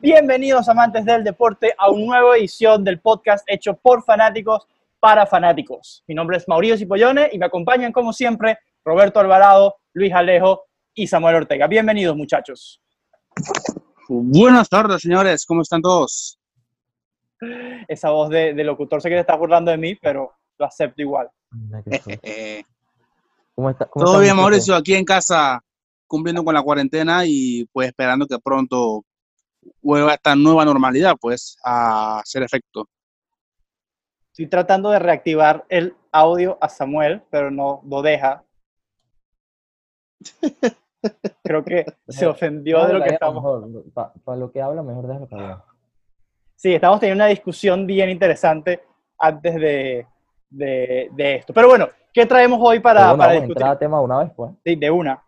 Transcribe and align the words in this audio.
Bienvenidos 0.00 0.66
amantes 0.70 1.04
del 1.04 1.24
deporte 1.24 1.74
a 1.76 1.90
una 1.90 2.06
nueva 2.06 2.38
edición 2.38 2.84
del 2.84 3.00
podcast 3.00 3.44
hecho 3.48 3.74
por 3.74 4.02
fanáticos 4.02 4.66
para 4.98 5.26
fanáticos. 5.26 6.02
Mi 6.06 6.14
nombre 6.14 6.38
es 6.38 6.48
Mauricio 6.48 6.78
Cipollone 6.78 7.28
y 7.30 7.38
me 7.38 7.44
acompañan 7.44 7.92
como 7.92 8.14
siempre 8.14 8.58
Roberto 8.82 9.20
Alvarado, 9.20 9.76
Luis 9.92 10.14
Alejo 10.14 10.64
y 10.94 11.06
Samuel 11.06 11.36
Ortega. 11.36 11.66
Bienvenidos 11.66 12.16
muchachos. 12.16 12.80
Buenas 14.08 14.70
tardes 14.70 15.02
señores, 15.02 15.44
¿cómo 15.44 15.60
están 15.60 15.82
todos? 15.82 16.37
Esa 17.86 18.10
voz 18.10 18.30
de, 18.30 18.52
locutor 18.64 19.00
sé 19.00 19.08
que 19.08 19.14
te 19.16 19.20
estás 19.20 19.38
burlando 19.38 19.70
de 19.70 19.78
mí, 19.78 19.94
pero 19.94 20.32
lo 20.58 20.66
acepto 20.66 21.02
igual. 21.02 21.28
¿Cómo 23.54 23.70
está, 23.70 23.86
Todo 23.86 24.20
bien 24.20 24.36
Mauricio, 24.36 24.74
aquí 24.74 24.94
en 24.94 25.04
casa 25.04 25.60
cumpliendo 26.06 26.42
con 26.42 26.54
la 26.54 26.62
cuarentena 26.62 27.24
y 27.26 27.66
pues 27.72 27.88
esperando 27.88 28.26
que 28.26 28.38
pronto 28.38 29.04
vuelva 29.82 30.14
esta 30.14 30.34
nueva 30.34 30.64
normalidad, 30.64 31.16
pues, 31.20 31.56
a 31.62 32.20
hacer 32.20 32.42
efecto. 32.42 32.88
Estoy 34.32 34.46
tratando 34.46 34.90
de 34.90 34.98
reactivar 34.98 35.64
el 35.68 35.94
audio 36.12 36.58
a 36.60 36.68
Samuel, 36.68 37.22
pero 37.30 37.50
no 37.50 37.82
lo 37.84 38.02
deja. 38.02 38.44
Creo 41.44 41.64
que 41.64 41.86
se 42.08 42.26
ofendió 42.26 42.84
de 42.86 42.92
lo 42.94 43.02
que 43.02 43.10
estamos. 43.10 43.92
Para 44.24 44.38
lo 44.38 44.50
que 44.50 44.60
habla, 44.60 44.82
mejor 44.82 45.06
déjalo 45.06 45.28
para 45.28 45.64
Sí, 46.58 46.74
estamos 46.74 46.98
teniendo 46.98 47.22
una 47.22 47.30
discusión 47.30 47.86
bien 47.86 48.10
interesante 48.10 48.82
antes 49.16 49.54
de, 49.54 50.06
de, 50.50 51.34
esto. 51.36 51.54
Pero 51.54 51.68
bueno, 51.68 51.88
¿qué 52.12 52.26
traemos 52.26 52.58
hoy 52.60 52.80
para, 52.80 53.16
para 53.16 53.34
discutir? 53.34 53.64
tema 53.78 54.00
una 54.00 54.18
vez, 54.18 54.32
pues. 54.34 54.50
Sí, 54.64 54.74
de 54.74 54.90
una. 54.90 55.22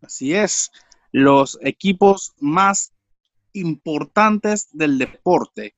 Así 0.00 0.34
es 0.34 0.72
los 1.12 1.58
equipos 1.60 2.32
más 2.40 2.94
importantes 3.52 4.70
del 4.72 4.96
deporte. 4.96 5.74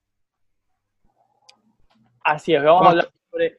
Así 2.22 2.54
es, 2.54 2.62
vamos 2.62 2.86
a 2.86 2.90
hablar 2.90 3.12
sobre 3.28 3.58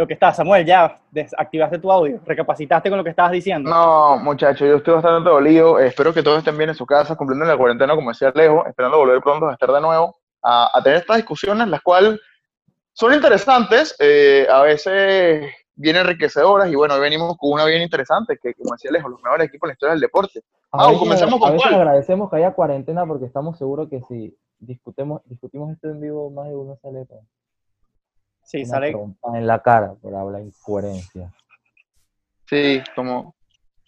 lo 0.00 0.06
que 0.06 0.14
está. 0.14 0.32
Samuel, 0.32 0.66
ya 0.66 1.00
desactivaste 1.10 1.78
tu 1.78 1.90
audio, 1.90 2.20
recapacitaste 2.24 2.88
con 2.88 2.98
lo 2.98 3.04
que 3.04 3.10
estabas 3.10 3.32
diciendo. 3.32 3.70
No, 3.70 4.18
muchachos, 4.18 4.68
yo 4.68 4.76
estoy 4.76 4.94
bastante 4.94 5.30
dolido. 5.30 5.78
espero 5.78 6.12
que 6.12 6.22
todos 6.22 6.38
estén 6.38 6.58
bien 6.58 6.70
en 6.70 6.74
su 6.74 6.86
casa, 6.86 7.16
cumpliendo 7.16 7.44
la 7.44 7.56
cuarentena, 7.56 7.94
como 7.94 8.10
decía 8.10 8.32
Alejo, 8.34 8.66
esperando 8.66 8.98
volver 8.98 9.20
pronto 9.20 9.48
a 9.48 9.52
estar 9.52 9.70
de 9.70 9.80
nuevo 9.80 10.20
a, 10.42 10.80
tener 10.82 10.98
estas 10.98 11.16
discusiones, 11.16 11.68
las 11.68 11.82
cuales 11.82 12.18
son 12.92 13.14
interesantes, 13.14 13.94
eh, 13.98 14.46
a 14.50 14.62
veces 14.62 15.52
bien 15.74 15.96
enriquecedoras, 15.96 16.70
y 16.70 16.74
bueno, 16.74 16.94
hoy 16.94 17.00
venimos 17.00 17.36
con 17.38 17.52
una 17.52 17.64
bien 17.64 17.82
interesante, 17.82 18.38
que 18.42 18.54
como 18.54 18.74
decía 18.74 18.90
Alejo, 18.90 19.08
los 19.08 19.22
mejores 19.22 19.48
equipos 19.48 19.66
en 19.66 19.68
la 19.68 19.72
historia 19.72 19.92
del 19.92 20.00
deporte. 20.00 20.40
Ah, 20.72 20.92
comenzamos 20.98 21.40
con 21.40 21.56
cuál. 21.56 21.74
agradecemos 21.74 22.30
que 22.30 22.36
haya 22.36 22.52
cuarentena 22.52 23.06
porque 23.06 23.26
estamos 23.26 23.58
seguros 23.58 23.88
que 23.88 24.02
si 24.02 24.36
discutemos, 24.58 25.22
discutimos 25.24 25.72
esto 25.72 25.88
en 25.88 26.00
vivo, 26.00 26.30
más 26.30 26.48
de 26.48 26.54
uno 26.54 26.76
sale 26.82 27.06
sí, 28.50 28.64
sale 28.64 28.94
en 29.34 29.46
la 29.46 29.60
cara 29.60 29.94
por 29.94 30.14
hablar 30.14 30.42
incoherencia. 30.42 31.32
Sí, 32.46 32.82
como 32.96 33.34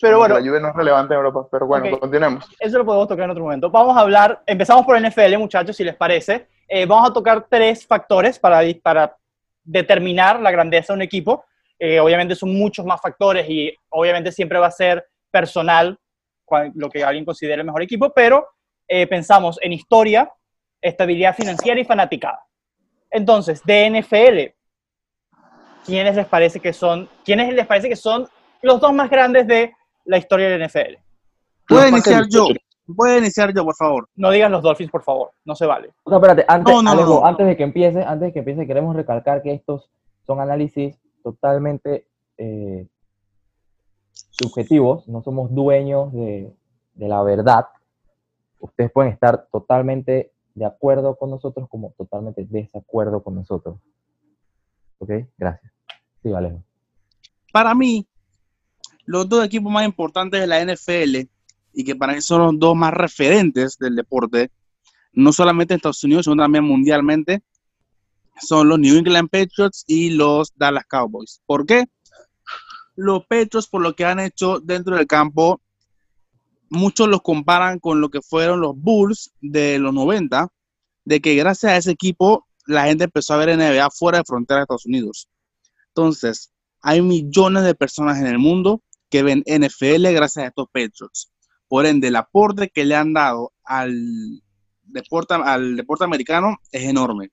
pero 0.00 0.18
bueno, 0.18 0.34
la 0.34 0.40
lluvia 0.40 0.58
no 0.58 0.70
es 0.70 0.74
relevante 0.74 1.14
en 1.14 1.18
Europa, 1.18 1.46
pero 1.48 1.64
bueno, 1.64 2.00
continuemos. 2.00 2.44
Eso 2.58 2.78
lo 2.78 2.84
podemos 2.84 3.06
tocar 3.06 3.24
en 3.26 3.30
otro 3.30 3.44
momento. 3.44 3.70
Vamos 3.70 3.96
a 3.96 4.00
hablar, 4.00 4.42
empezamos 4.46 4.84
por 4.84 5.00
NFL, 5.00 5.38
muchachos, 5.38 5.76
si 5.76 5.84
les 5.84 5.94
parece. 5.94 6.48
Eh, 6.66 6.86
vamos 6.86 7.08
a 7.08 7.12
tocar 7.12 7.46
tres 7.48 7.86
factores 7.86 8.36
para, 8.36 8.62
para 8.82 9.16
determinar 9.62 10.40
la 10.40 10.50
grandeza 10.50 10.92
de 10.92 10.96
un 10.96 11.02
equipo. 11.02 11.44
Eh, 11.78 12.00
obviamente 12.00 12.34
son 12.34 12.52
muchos 12.52 12.84
más 12.84 13.00
factores 13.00 13.48
y 13.48 13.72
obviamente 13.90 14.32
siempre 14.32 14.58
va 14.58 14.66
a 14.66 14.72
ser 14.72 15.06
personal 15.30 15.96
lo 16.74 16.90
que 16.90 17.04
alguien 17.04 17.24
considere 17.24 17.60
el 17.60 17.66
mejor 17.66 17.82
equipo, 17.82 18.12
pero 18.12 18.48
eh, 18.88 19.06
pensamos 19.06 19.56
en 19.62 19.72
historia, 19.72 20.32
estabilidad 20.80 21.36
financiera 21.36 21.80
y 21.80 21.84
fanaticada. 21.84 22.40
Entonces, 23.12 23.62
de 23.64 23.90
NFL, 23.90 24.54
¿quiénes 25.84 26.16
les 26.16 26.26
parece 26.26 26.60
que 26.60 26.72
son, 26.72 27.08
quiénes 27.24 27.52
les 27.54 27.66
parece 27.66 27.88
que 27.88 27.96
son 27.96 28.26
los 28.62 28.80
dos 28.80 28.92
más 28.92 29.10
grandes 29.10 29.46
de 29.46 29.72
la 30.04 30.18
historia 30.18 30.48
del 30.48 30.66
NFL? 30.66 30.98
Puedo 31.68 31.88
iniciar 31.88 32.24
yo. 32.28 32.48
Puedo 32.96 33.16
iniciar 33.16 33.54
yo, 33.54 33.64
por 33.64 33.76
favor. 33.76 34.08
No 34.16 34.30
digas 34.30 34.50
los 34.50 34.62
Dolphins, 34.62 34.90
por 34.90 35.02
favor. 35.02 35.30
No 35.44 35.54
se 35.54 35.66
vale. 35.66 35.90
No, 36.04 36.16
espérate. 36.16 36.44
Antes, 36.48 36.74
antes 37.22 37.46
de 37.46 37.56
que 37.56 37.62
empiece, 37.62 38.02
antes 38.02 38.28
de 38.28 38.32
que 38.32 38.38
empiece, 38.40 38.66
queremos 38.66 38.96
recalcar 38.96 39.42
que 39.42 39.52
estos 39.52 39.90
son 40.26 40.40
análisis 40.40 40.98
totalmente 41.22 42.06
eh, 42.38 42.86
subjetivos, 44.30 45.06
no 45.08 45.22
somos 45.22 45.54
dueños 45.54 46.12
de, 46.12 46.52
la 46.96 47.22
verdad. 47.22 47.66
Ustedes 48.58 48.90
pueden 48.92 49.12
estar 49.12 49.46
totalmente 49.50 50.32
de 50.54 50.66
acuerdo 50.66 51.16
con 51.16 51.30
nosotros 51.30 51.68
como 51.68 51.94
totalmente 51.96 52.46
desacuerdo 52.48 53.22
con 53.22 53.34
nosotros. 53.34 53.78
¿Ok? 54.98 55.10
Gracias. 55.36 55.72
Sí, 56.22 56.30
vale. 56.30 56.62
Para 57.52 57.74
mí, 57.74 58.06
los 59.04 59.28
dos 59.28 59.44
equipos 59.44 59.72
más 59.72 59.84
importantes 59.84 60.40
de 60.40 60.46
la 60.46 60.64
NFL 60.64 61.28
y 61.74 61.84
que 61.84 61.96
para 61.96 62.12
mí 62.12 62.20
son 62.20 62.42
los 62.42 62.58
dos 62.58 62.76
más 62.76 62.92
referentes 62.92 63.78
del 63.78 63.96
deporte, 63.96 64.50
no 65.12 65.32
solamente 65.32 65.74
en 65.74 65.76
Estados 65.76 66.04
Unidos, 66.04 66.24
sino 66.24 66.36
también 66.36 66.64
mundialmente, 66.64 67.42
son 68.40 68.68
los 68.68 68.78
New 68.78 68.96
England 68.96 69.28
Patriots 69.28 69.84
y 69.86 70.10
los 70.10 70.52
Dallas 70.56 70.86
Cowboys. 70.86 71.42
¿Por 71.46 71.66
qué? 71.66 71.86
los 72.96 73.26
Petros 73.26 73.68
por 73.68 73.82
lo 73.82 73.94
que 73.94 74.04
han 74.04 74.20
hecho 74.20 74.60
dentro 74.60 74.96
del 74.96 75.06
campo, 75.06 75.60
muchos 76.72 77.08
los 77.08 77.22
comparan 77.22 77.78
con 77.78 78.00
lo 78.00 78.08
que 78.08 78.22
fueron 78.22 78.60
los 78.60 78.74
Bulls 78.74 79.30
de 79.40 79.78
los 79.78 79.92
90, 79.92 80.48
de 81.04 81.20
que 81.20 81.34
gracias 81.34 81.72
a 81.72 81.76
ese 81.76 81.90
equipo 81.90 82.46
la 82.66 82.84
gente 82.84 83.04
empezó 83.04 83.34
a 83.34 83.36
ver 83.36 83.56
NBA 83.56 83.90
fuera 83.90 84.18
de 84.18 84.24
frontera 84.24 84.60
de 84.60 84.62
Estados 84.62 84.86
Unidos. 84.86 85.28
Entonces, 85.88 86.50
hay 86.80 87.02
millones 87.02 87.64
de 87.64 87.74
personas 87.74 88.18
en 88.18 88.26
el 88.26 88.38
mundo 88.38 88.82
que 89.10 89.22
ven 89.22 89.44
NFL 89.46 90.08
gracias 90.12 90.44
a 90.44 90.48
estos 90.48 90.66
Patriots. 90.72 91.30
Por 91.68 91.84
ende, 91.84 92.08
el 92.08 92.16
aporte 92.16 92.70
que 92.70 92.84
le 92.84 92.96
han 92.96 93.12
dado 93.12 93.52
al 93.64 94.42
deporte, 94.82 95.34
al 95.34 95.76
deporte 95.76 96.04
americano 96.04 96.56
es 96.70 96.84
enorme. 96.84 97.30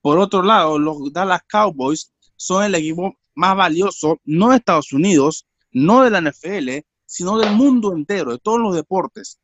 Por 0.00 0.18
otro 0.18 0.42
lado, 0.42 0.78
los 0.78 1.12
Dallas 1.12 1.42
Cowboys 1.48 2.12
son 2.36 2.64
el 2.64 2.74
equipo 2.74 3.14
más 3.34 3.56
valioso, 3.56 4.18
no 4.24 4.50
de 4.50 4.56
Estados 4.56 4.92
Unidos, 4.92 5.46
no 5.70 6.02
de 6.02 6.10
la 6.10 6.20
NFL, 6.20 6.84
sino 7.12 7.36
del 7.36 7.54
mundo 7.54 7.92
entero, 7.92 8.32
de 8.32 8.38
todos 8.38 8.58
los 8.58 8.74
deportes, 8.74 9.38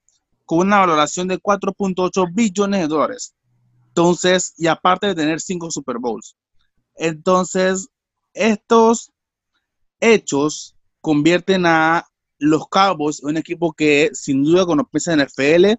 con 0.46 0.60
una 0.60 0.78
valoración 0.78 1.28
de 1.28 1.38
4.8 1.38 2.32
billones 2.32 2.80
de 2.80 2.88
dólares. 2.88 3.34
Entonces, 3.88 4.54
y 4.56 4.68
aparte 4.68 5.08
de 5.08 5.14
tener 5.14 5.38
cinco 5.38 5.70
Super 5.70 5.98
Bowls. 5.98 6.34
Entonces, 6.94 7.88
estos 8.32 9.12
hechos 10.00 10.76
convierten 11.02 11.66
a 11.66 12.06
los 12.38 12.66
Cowboys 12.68 13.22
en 13.22 13.28
un 13.28 13.36
equipo 13.36 13.74
que, 13.74 14.08
sin 14.14 14.42
duda, 14.44 14.64
cuando 14.64 14.84
piensa 14.84 15.12
en 15.12 15.20
NFL, 15.20 15.78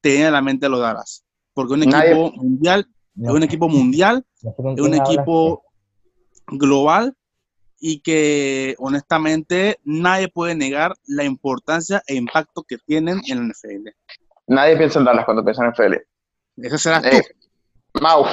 tiene 0.00 0.30
la 0.30 0.40
mente 0.40 0.68
los 0.68 0.78
Dallas. 0.78 1.24
Porque 1.52 1.74
un 1.74 1.82
equipo 1.82 2.30
mundial, 2.30 2.88
es 3.20 3.30
un 3.30 3.42
equipo 3.42 3.68
mundial, 3.68 4.24
es 4.40 4.80
un 4.80 4.94
equipo 4.94 5.64
global 6.46 7.16
y 7.84 7.98
que 7.98 8.76
honestamente 8.78 9.80
nadie 9.82 10.28
puede 10.28 10.54
negar 10.54 10.94
la 11.08 11.24
importancia 11.24 12.00
e 12.06 12.14
impacto 12.14 12.62
que 12.62 12.78
tienen 12.78 13.20
en 13.28 13.38
la 13.38 13.44
NFL. 13.52 13.88
Nadie 14.46 14.76
piensa 14.76 15.00
en 15.00 15.04
Dallas 15.04 15.24
cuando 15.24 15.42
piensa 15.42 15.64
en 15.64 15.72
NFL. 15.72 15.94
Eso 16.58 16.78
será 16.78 16.98
eh, 16.98 17.22
Mau. 18.00 18.24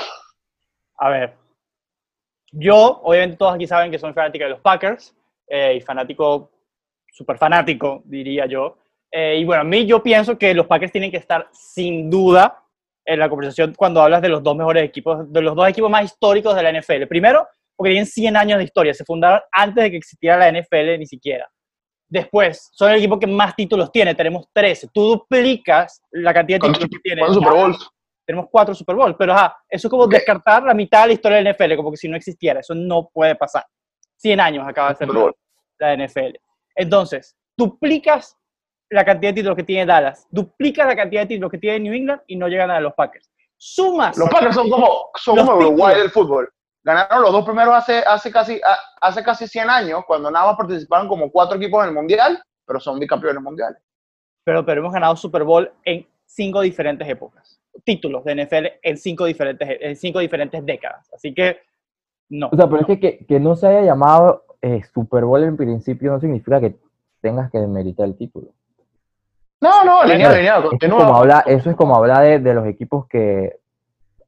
A 1.00 1.09
ver, 1.09 1.34
yo, 2.52 3.02
obviamente 3.03 3.38
todos 3.38 3.56
aquí 3.56 3.66
saben 3.66 3.90
que 3.90 3.97
soy 3.97 4.14
fanático 4.14 4.44
de 4.44 4.52
los 4.52 4.59
Packers 4.59 5.16
eh, 5.47 5.78
y 5.78 5.82
fanático, 5.82 6.52
súper 7.12 7.40
fanático, 7.40 8.03
diría 8.06 8.46
yo. 8.46 8.78
Eh, 9.12 9.38
y 9.40 9.46
bueno, 9.46 9.62
a 9.62 9.66
mí 9.66 9.84
yo 9.88 10.03
pienso 10.03 10.38
que 10.38 10.53
los 10.53 10.68
Packers 10.68 10.91
tienen 10.91 11.09
que 11.09 11.18
estar 11.18 11.50
sin 11.52 12.08
duda 12.08 12.64
en 13.03 13.18
la 13.18 13.28
conversación 13.28 13.73
cuando 13.76 14.00
hablas 14.00 14.22
de 14.22 14.29
los 14.29 14.44
dos 14.44 14.56
mejores 14.56 14.84
equipos, 14.84 15.34
de 15.34 15.41
los 15.41 15.56
dos 15.56 15.68
equipos 15.68 15.90
más 15.90 16.06
históricos 16.06 16.56
de 16.56 16.62
la 16.62 16.72
NFL. 16.72 17.08
Primero, 17.08 17.47
porque 17.79 17.91
tienen 17.91 18.08
100 18.08 18.35
años 18.35 18.58
de 18.58 18.66
historia, 18.66 18.93
se 18.93 19.05
fundaron 19.05 19.40
antes 19.53 19.81
de 19.81 19.91
que 19.91 19.96
existiera 19.96 20.37
la 20.37 20.52
NFL 20.52 20.99
ni 20.99 21.08
siquiera. 21.08 21.49
Después, 22.09 22.67
son 22.73 22.91
el 22.91 22.97
equipo 22.97 23.17
que 23.17 23.26
más 23.26 23.55
títulos 23.55 23.90
tiene, 23.90 24.14
tenemos 24.16 24.47
13. 24.52 24.90
Tú 24.93 25.03
duplicas 25.03 26.02
la 26.11 26.34
cantidad 26.34 26.59
de 26.59 26.67
títulos 26.67 26.90
que 26.90 26.99
tiene. 27.02 27.22
¿Cuántos 27.22 27.41
Super 27.41 27.53
Bowls? 27.53 27.90
Tenemos 28.26 28.47
cuatro 28.52 28.76
Super 28.76 28.96
Bowls, 28.97 29.16
pero 29.17 29.31
ajá, 29.31 29.55
eso 29.70 29.87
es 29.87 29.90
como 29.90 30.08
descartar 30.08 30.64
la 30.64 30.73
mitad 30.73 31.03
de 31.03 31.08
la 31.08 31.14
historia 31.14 31.37
de 31.37 31.43
la 31.46 31.53
NFL, 31.53 31.78
como 31.78 31.91
que 31.91 31.96
si 31.96 32.09
no 32.09 32.17
existiera, 32.17 32.59
eso 32.59 32.76
no 32.76 33.09
puede 33.14 33.35
pasar. 33.35 33.64
100 34.17 34.41
años 34.41 34.67
acaba 34.67 34.90
de 34.90 34.96
ser 34.97 35.08
la 35.78 35.96
NFL. 35.96 36.35
Entonces, 36.75 37.37
duplicas 37.55 38.35
la 38.90 39.05
cantidad 39.05 39.29
de 39.29 39.35
títulos 39.35 39.55
que 39.55 39.64
tiene 39.64 39.85
Dallas, 39.85 40.28
duplicas 40.29 40.85
la 40.85 40.97
cantidad 40.97 41.22
de 41.22 41.28
títulos 41.28 41.49
que 41.49 41.59
tiene 41.59 41.79
New 41.79 41.93
England 41.93 42.23
y 42.28 42.35
no 42.35 42.49
llegan 42.49 42.72
a 42.72 42.82
los 42.82 42.91
Packers. 42.93 43.32
Sumas. 43.55 44.17
Los 44.17 44.29
Packers 44.29 44.55
son 44.55 44.70
como, 44.70 45.11
son 45.16 45.37
como 45.37 45.55
Uruguay 45.55 45.96
del 45.96 46.09
fútbol 46.09 46.52
Ganaron 46.84 47.22
los 47.22 47.31
dos 47.31 47.46
primeros 47.46 47.76
hace, 47.76 47.99
hace, 47.99 48.31
casi, 48.31 48.61
hace 49.02 49.23
casi 49.23 49.47
100 49.47 49.70
años, 49.70 50.03
cuando 50.08 50.31
nada 50.31 50.47
más 50.47 50.55
participaron 50.58 51.08
como 51.08 51.29
cuatro 51.29 51.58
equipos 51.58 51.81
en 51.84 51.90
el 51.90 51.96
Mundial, 51.96 52.41
pero 52.66 52.79
son 52.79 52.99
bicampeones 52.99 53.41
mundiales. 53.43 53.81
Pero, 54.46 54.66
pero 54.66 54.81
hemos 54.81 54.93
ganado 54.93 55.16
Super 55.16 55.43
Bowl 55.43 55.70
en 55.84 56.08
cinco 56.26 56.61
diferentes 56.61 57.08
épocas. 57.08 57.59
Títulos 57.84 58.23
de 58.23 58.35
NFL 58.46 58.66
en 58.81 58.97
cinco 58.97 59.26
diferentes, 59.26 59.67
en 59.81 59.96
cinco 59.96 60.20
diferentes 60.20 60.66
décadas. 60.66 61.09
Así 61.14 61.34
que, 61.34 61.59
no. 62.29 62.49
O 62.52 62.55
sea, 62.55 62.67
pero 62.67 62.82
es 62.82 62.87
que, 62.87 62.99
que, 62.99 63.25
que 63.25 63.40
no 63.40 63.55
se 63.55 63.67
haya 63.67 63.82
llamado 63.82 64.46
eh, 64.61 64.82
Super 64.93 65.25
Bowl 65.25 65.43
en 65.43 65.58
principio 65.58 66.11
no 66.11 66.20
significa 66.20 66.59
que 66.59 66.78
tengas 67.22 67.52
que 67.52 67.59
demeritar 67.59 68.05
el 68.05 68.17
título. 68.17 68.47
No, 69.61 69.84
no, 69.84 70.02
alineado, 70.02 70.32
Eso- 70.34 70.35
alineado, 70.35 70.59
Eso 70.59 70.66
es 70.67 70.70
continúa. 70.72 70.99
como 70.99 71.16
hablar, 71.17 71.43
eso 71.47 71.70
es 71.70 71.75
como 71.75 71.96
hablar 71.96 72.23
de, 72.23 72.40
de 72.40 72.53
los 72.53 72.66
equipos 72.66 73.05
que 73.08 73.59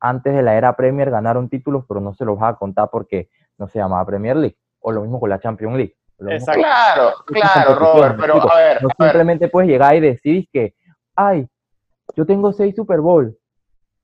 antes 0.01 0.33
de 0.33 0.41
la 0.41 0.55
era 0.55 0.75
Premier 0.75 1.09
ganaron 1.11 1.47
títulos, 1.47 1.85
pero 1.87 2.01
no 2.01 2.13
se 2.13 2.25
los 2.25 2.37
vas 2.37 2.53
a 2.53 2.57
contar 2.57 2.89
porque 2.91 3.29
no 3.57 3.67
se 3.67 3.79
llamaba 3.79 4.05
Premier 4.05 4.35
League. 4.35 4.57
O 4.79 4.91
lo 4.91 5.01
mismo 5.01 5.19
con 5.19 5.29
la 5.29 5.39
Champions 5.39 5.75
League. 5.77 5.95
Exacto. 6.27 6.61
Claro, 6.61 7.13
claro, 7.25 7.75
Robert, 7.75 8.15
¿me 8.15 8.21
pero 8.21 8.51
a 8.51 8.55
ver, 8.57 8.81
No 8.83 8.89
a 8.89 9.03
ver, 9.03 9.07
simplemente 9.11 9.47
puedes 9.47 9.69
llegar 9.69 9.95
y 9.95 9.99
decir 10.01 10.47
que, 10.51 10.75
ay, 11.15 11.47
yo 12.15 12.25
tengo 12.25 12.51
seis 12.51 12.75
Super 12.75 12.99
Bowl. 12.99 13.35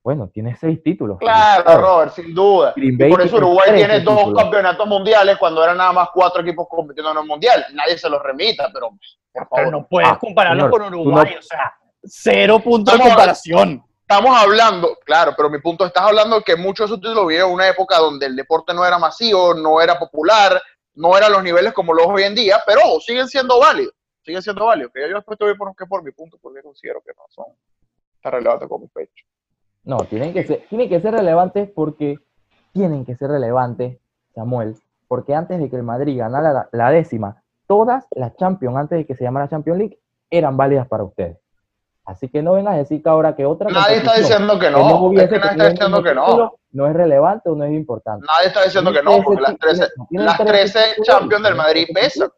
Bueno, 0.03 0.29
tienes 0.29 0.57
seis 0.59 0.81
títulos. 0.81 1.17
claro, 1.19 1.63
Claro. 1.65 1.81
Robert, 1.81 2.11
sin 2.13 2.33
duda. 2.33 2.73
Green 2.75 2.93
Y 2.93 2.97
Bay 2.97 3.09
por 3.09 3.21
eso 3.21 3.31
tiene 3.31 3.45
Uruguay 3.45 3.67
13 3.67 3.85
tiene 3.87 3.99
dos 4.03 4.17
títulos. 4.19 4.41
campeonatos 4.43 4.87
mundiales 4.87 5.37
cuando 5.37 5.63
eran 5.63 5.77
nada 5.77 5.91
más 5.91 6.09
cuatro 6.13 6.41
equipos 6.41 6.65
compitiendo 6.69 7.11
en 7.11 7.17
el 7.17 7.25
mundial. 7.25 7.65
Nadie 7.73 7.97
se 7.97 8.09
los 8.09 8.21
remita, 8.23 8.69
pero 8.73 8.89
por 8.89 8.99
Pero 9.33 9.45
favor. 9.49 9.71
no 9.71 9.87
puedes 9.87 10.09
Ah, 10.09 10.17
compararlo 10.19 10.63
señor, 10.63 10.71
con 10.71 10.93
Uruguay. 10.93 11.31
no- 11.33 11.39
O 11.39 11.41
sea, 11.41 11.73
cero 12.03 12.59
punto 12.63 12.91
de 12.93 12.99
comparación. 12.99 13.83
Estamos 14.09 14.31
hablando, 14.37 14.97
claro, 15.03 15.33
pero 15.35 15.49
mi 15.49 15.59
punto, 15.59 15.85
estás 15.85 16.03
hablando 16.03 16.41
que 16.41 16.55
muchos 16.55 16.89
de 16.89 16.95
esos 16.95 17.01
títulos 17.01 17.27
vivieron 17.27 17.51
una 17.51 17.67
época 17.67 17.97
donde 17.97 18.25
el 18.25 18.37
deporte 18.37 18.73
no 18.73 18.85
era 18.85 18.97
masivo, 18.97 19.53
no 19.53 19.81
era 19.81 19.99
popular, 19.99 20.61
no 20.95 21.17
eran 21.17 21.33
los 21.33 21.43
niveles 21.43 21.73
como 21.73 21.93
los 21.93 22.07
hoy 22.07 22.23
en 22.23 22.33
día, 22.33 22.57
pero 22.65 23.01
siguen 23.01 23.27
siendo 23.27 23.59
válidos, 23.59 23.93
siguen 24.23 24.41
siendo 24.41 24.65
válidos. 24.65 24.93
Que 24.93 25.09
yo 25.09 25.15
después 25.15 25.37
te 25.37 25.43
voy 25.43 25.57
por, 25.57 25.75
que 25.75 25.85
por 25.85 26.03
mi 26.03 26.11
punto, 26.13 26.37
porque 26.41 26.61
considero 26.61 27.01
que 27.01 27.11
no 27.17 27.23
son 27.27 27.47
tan 28.21 28.31
relevantes 28.31 28.69
como 28.69 28.85
mi 28.85 28.87
pecho. 28.87 29.25
No, 29.83 29.97
tienen 29.97 30.31
que 30.31 30.45
ser, 30.45 30.65
tienen 30.69 30.87
que 30.87 31.01
ser 31.01 31.13
relevantes 31.13 31.69
porque 31.75 32.15
tienen 32.71 33.03
que 33.03 33.17
ser 33.17 33.29
relevantes, 33.29 33.97
Samuel, 34.33 34.77
porque 35.09 35.35
antes 35.35 35.59
de 35.59 35.69
que 35.69 35.75
el 35.75 35.83
Madrid 35.83 36.17
ganara 36.17 36.53
la, 36.53 36.69
la 36.71 36.91
décima, 36.91 37.43
todas 37.67 38.05
las 38.11 38.37
Champions, 38.37 38.77
antes 38.77 38.99
de 38.99 39.05
que 39.05 39.15
se 39.15 39.25
llamara 39.25 39.49
Champions 39.49 39.79
League, 39.79 39.99
eran 40.29 40.55
válidas 40.55 40.87
para 40.87 41.03
ustedes. 41.03 41.37
Así 42.07 42.29
que 42.29 42.41
no 42.41 42.53
vengas 42.53 42.75
a 42.75 42.77
decir 42.77 43.03
que 43.03 43.09
ahora 43.09 43.35
que 43.35 43.45
otra 43.45 43.69
Nadie 43.69 43.97
está 43.97 44.15
diciendo 44.15 44.57
que 44.57 44.67
que 44.67 44.71
no 44.71 45.11
no, 45.11 45.21
es 45.21 45.27
que 45.29 45.39
nadie 45.39 45.51
está 45.51 45.69
diciendo 45.71 46.01
que 46.01 46.15
no. 46.15 46.57
no 46.71 46.87
es 46.87 46.93
relevante 46.93 47.49
o 47.49 47.55
no 47.55 47.65
es 47.65 47.73
importante. 47.73 48.25
Nadie 48.25 48.47
está 48.47 48.63
diciendo 48.63 48.93
que 48.93 49.03
no, 49.03 49.21
porque 49.21 49.41
las 49.41 49.57
13 49.57 49.77
13, 49.77 49.93
tienen 50.09 50.25
las 50.25 50.37
13 50.37 50.51
13 50.53 50.79
títulos, 50.79 51.07
Champions 51.07 51.43
del 51.43 51.55
Madrid 51.55 51.87
13 51.93 52.01
pesan. 52.01 52.29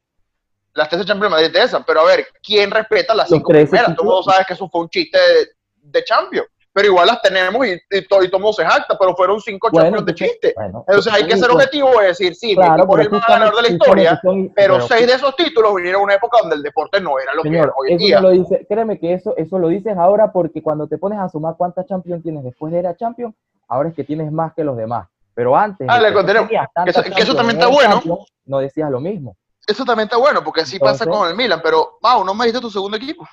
Las 0.74 0.90
13 0.90 1.06
Champions 1.06 1.22
del 1.22 1.40
Madrid 1.40 1.54
pesan. 1.54 1.84
Pero 1.86 2.00
a 2.00 2.06
ver, 2.06 2.26
¿quién 2.42 2.72
respeta 2.72 3.14
las 3.14 3.30
Los 3.30 3.38
5 3.38 3.48
13 3.48 3.66
primeras? 3.68 3.96
Todo 3.96 4.02
el 4.02 4.06
mundo 4.08 4.20
títulos. 4.22 4.36
sabe 4.36 4.46
que 4.48 4.54
eso 4.54 4.70
fue 4.70 4.82
un 4.82 4.90
chiste 4.90 5.18
de, 5.20 5.50
de 5.84 6.04
Champions. 6.04 6.48
Pero 6.72 6.88
igual 6.88 7.08
las 7.08 7.22
tenemos 7.22 7.66
y, 7.66 7.72
y, 7.90 8.08
todo, 8.08 8.24
y 8.24 8.28
todo 8.30 8.40
mundo 8.40 8.54
se 8.54 8.64
jacta, 8.64 8.96
pero 8.98 9.16
fueron 9.16 9.42
5 9.42 9.70
Bueno, 9.72 9.86
Champions 9.88 10.06
de 10.06 10.14
chiste. 10.16 10.54
bueno, 10.56 10.86
Entonces 10.88 11.12
hay 11.14 11.24
que 11.26 11.32
ser 11.36 11.46
eso- 11.46 11.54
objetivo 11.54 11.90
y 12.02 12.06
decir, 12.06 12.36
sí, 12.36 12.56
Claro, 12.56 12.88
pero 12.88 13.02
el 13.02 13.10
más 13.10 13.28
ganador 13.28 13.56
de 13.56 13.62
la 13.64 13.68
historia, 13.70 14.20
son- 14.24 14.52
pero 14.56 14.80
seis 14.82 15.08
de 15.08 15.14
esos 15.14 15.36
títulos 15.36 15.74
vinieron 15.76 16.02
en 16.02 16.06
una 16.06 16.14
época 16.14 16.38
donde 16.42 16.58
el 16.58 16.62
deporte 16.64 17.02
no 17.02 17.18
era 17.20 17.34
lo 17.34 17.42
que 17.42 17.50
Señor, 17.50 17.70
es 17.70 17.74
hoy 17.76 17.92
en 17.94 17.98
día. 17.98 18.22
no 18.22 18.30
lo 18.30 18.34
dice, 18.36 18.66
créeme 18.70 19.00
que 19.00 19.14
eso, 19.14 19.36
eso 19.36 19.58
lo 19.58 19.68
dices 19.70 19.98
ahora 19.98 20.32
porque 20.32 20.62
cuando 20.62 20.88
te 20.88 20.98
pones 21.00 21.18
a 21.20 21.28
sumar 21.28 21.56
cuántas 21.58 21.88
Champions 21.88 22.22
tienes 22.22 22.44
después 22.44 22.72
de 22.72 22.80
era 22.80 22.96
Champions, 22.96 23.34
ahora 23.68 23.90
es 23.90 23.96
que 23.96 24.04
tienes 24.04 24.32
más 24.32 24.54
que 24.54 24.64
los 24.64 24.78
demás. 24.78 25.08
Pero 25.34 25.56
antes, 25.58 25.88
que 25.88 26.14
continuemos. 26.14 26.50
tenías 26.50 26.68
tantas 26.74 27.04
Que 27.04 27.22
eso- 27.22 27.32
que 27.32 27.38
también 27.38 27.58
está 27.60 27.68
bueno. 27.72 27.94
Champions, 27.96 28.20
no 28.46 28.60
decías 28.60 28.92
lo 28.92 29.00
mismo. 29.00 29.36
Eso 29.66 29.84
también 29.86 30.06
está 30.06 30.18
bueno, 30.18 30.44
porque 30.44 30.62
así 30.62 30.78
pasa 30.78 31.06
con 31.06 31.28
el 31.30 31.36
Milan. 31.36 31.62
Pero, 31.64 31.98
Mau, 32.02 32.24
no 32.24 32.34
me 32.36 32.46
dijiste 32.46 32.62
tu 32.62 32.70
segundo 32.70 32.96
equipo. 32.98 33.26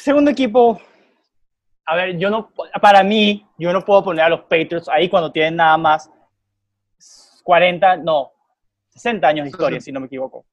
Segundo 0.00 0.30
equipo. 0.30 0.80
A 1.86 1.94
ver, 1.94 2.18
yo 2.18 2.30
no, 2.30 2.50
para 2.80 3.02
mí, 3.04 3.46
yo 3.58 3.72
no 3.72 3.84
puedo 3.84 4.02
poner 4.04 4.24
a 4.24 4.28
los 4.28 4.40
Patriots 4.42 4.88
ahí 4.88 5.08
cuando 5.08 5.30
tienen 5.30 5.56
nada 5.56 5.76
más 5.78 6.10
40, 7.44 7.96
no, 7.98 8.32
60 8.90 9.28
años 9.28 9.44
de 9.44 9.50
historia, 9.50 9.80
si 9.80 9.92
no 9.92 10.00
me 10.00 10.06
equivoco. 10.06 10.44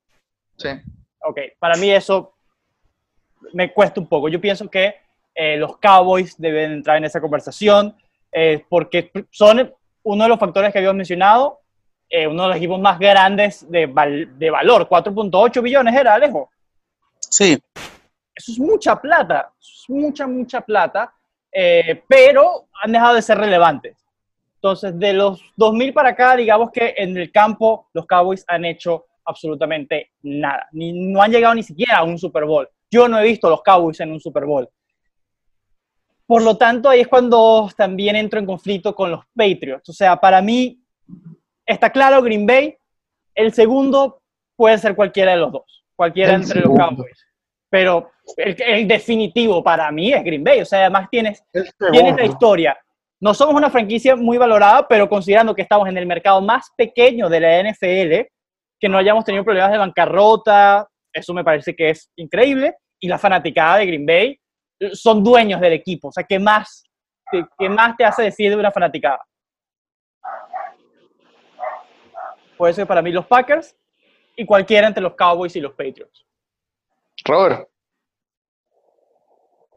Sí. 0.57 0.69
Ok, 1.25 1.39
para 1.57 1.75
mí 1.75 1.89
eso 1.89 2.35
me 3.53 3.73
cuesta 3.73 3.99
un 3.99 4.07
poco. 4.07 4.29
Yo 4.29 4.39
pienso 4.39 4.69
que 4.69 4.95
eh, 5.33 5.57
los 5.57 5.77
Cowboys 5.79 6.39
deben 6.39 6.71
entrar 6.73 6.97
en 6.97 7.05
esa 7.05 7.19
conversación 7.19 7.95
eh, 8.31 8.63
porque 8.69 9.11
son 9.31 9.73
uno 10.03 10.23
de 10.23 10.29
los 10.29 10.39
factores 10.39 10.71
que 10.71 10.77
habíamos 10.79 10.97
mencionado, 10.97 11.61
eh, 12.09 12.27
uno 12.27 12.43
de 12.43 12.47
los 12.49 12.57
equipos 12.57 12.79
más 12.79 12.99
grandes 12.99 13.69
de, 13.71 13.85
val- 13.87 14.37
de 14.37 14.49
valor, 14.51 14.87
4.8 14.87 15.61
billones 15.63 15.95
era, 15.95 16.13
Alejo. 16.13 16.49
Sí, 17.19 17.57
Eso 18.35 18.51
es 18.51 18.59
mucha 18.59 18.99
plata, 19.01 19.51
es 19.59 19.85
mucha, 19.87 20.27
mucha 20.27 20.61
plata, 20.61 21.11
eh, 21.53 22.03
pero 22.07 22.67
han 22.81 22.91
dejado 22.91 23.15
de 23.15 23.21
ser 23.21 23.37
relevantes. 23.37 23.97
Entonces, 24.55 24.97
de 24.97 25.13
los 25.13 25.41
2000 25.57 25.93
para 25.93 26.09
acá, 26.09 26.35
digamos 26.35 26.71
que 26.71 26.93
en 26.97 27.17
el 27.17 27.31
campo 27.31 27.89
los 27.93 28.05
Cowboys 28.05 28.45
han 28.47 28.65
hecho 28.65 29.05
absolutamente 29.25 30.11
nada. 30.21 30.67
Ni, 30.71 30.93
no 30.93 31.21
han 31.21 31.31
llegado 31.31 31.53
ni 31.53 31.63
siquiera 31.63 31.97
a 31.97 32.03
un 32.03 32.17
Super 32.17 32.45
Bowl. 32.45 32.67
Yo 32.89 33.07
no 33.07 33.19
he 33.19 33.23
visto 33.23 33.49
los 33.49 33.61
Cowboys 33.61 33.99
en 33.99 34.11
un 34.11 34.19
Super 34.19 34.45
Bowl. 34.45 34.69
Por 36.25 36.41
lo 36.43 36.57
tanto, 36.57 36.89
ahí 36.89 37.01
es 37.01 37.07
cuando 37.07 37.69
también 37.75 38.15
entro 38.15 38.39
en 38.39 38.45
conflicto 38.45 38.95
con 38.95 39.11
los 39.11 39.25
Patriots. 39.35 39.89
O 39.89 39.93
sea, 39.93 40.15
para 40.15 40.41
mí 40.41 40.81
está 41.65 41.89
claro 41.89 42.21
Green 42.21 42.45
Bay. 42.45 42.75
El 43.35 43.51
segundo 43.51 44.21
puede 44.55 44.77
ser 44.77 44.95
cualquiera 44.95 45.31
de 45.31 45.37
los 45.37 45.51
dos, 45.51 45.83
cualquiera 45.95 46.35
El 46.35 46.41
entre 46.41 46.61
los 46.61 46.63
segundo. 46.71 46.87
Cowboys. 46.87 47.32
Pero 47.73 48.11
el, 48.37 48.55
el 48.61 48.87
definitivo 48.87 49.63
para 49.63 49.91
mí 49.91 50.13
es 50.13 50.23
Green 50.23 50.43
Bay. 50.43 50.61
O 50.61 50.65
sea, 50.65 50.81
además 50.81 51.07
tienes 51.09 51.43
El 51.51 51.67
tienes 51.91 52.15
la 52.15 52.25
historia. 52.25 52.77
No 53.19 53.33
somos 53.33 53.55
una 53.55 53.71
franquicia 53.71 54.15
muy 54.15 54.37
valorada, 54.37 54.87
pero 54.87 55.09
considerando 55.09 55.55
que 55.55 55.63
estamos 55.63 55.89
en 55.89 55.97
el 55.97 56.05
mercado 56.05 56.39
más 56.39 56.69
pequeño 56.77 57.29
de 57.29 57.39
la 57.39 57.63
NFL, 57.63 58.29
que 58.79 58.89
no 58.89 58.99
hayamos 58.99 59.25
tenido 59.25 59.43
problemas 59.43 59.71
de 59.71 59.79
bancarrota, 59.79 60.87
eso 61.11 61.33
me 61.33 61.43
parece 61.43 61.75
que 61.75 61.89
es 61.89 62.11
increíble. 62.15 62.75
Y 62.99 63.07
la 63.07 63.17
fanaticada 63.17 63.77
de 63.77 63.87
Green 63.87 64.05
Bay 64.05 64.39
eh, 64.79 64.91
son 64.93 65.23
dueños 65.23 65.59
del 65.59 65.73
equipo. 65.73 66.09
O 66.09 66.11
sea, 66.11 66.25
¿qué 66.25 66.37
más, 66.37 66.83
qué, 67.31 67.43
qué 67.57 67.69
más 67.69 67.97
te 67.97 68.05
hace 68.05 68.21
decir 68.21 68.51
de 68.51 68.55
una 68.55 68.69
fanaticada? 68.69 69.19
Por 72.55 72.69
eso 72.69 72.83
que 72.83 72.85
para 72.85 73.01
mí 73.01 73.11
los 73.11 73.25
Packers 73.25 73.75
y 74.35 74.45
cualquiera 74.45 74.85
entre 74.85 75.01
los 75.01 75.15
Cowboys 75.15 75.55
y 75.55 75.59
los 75.59 75.71
Patriots. 75.71 76.23
Robert. 77.25 77.69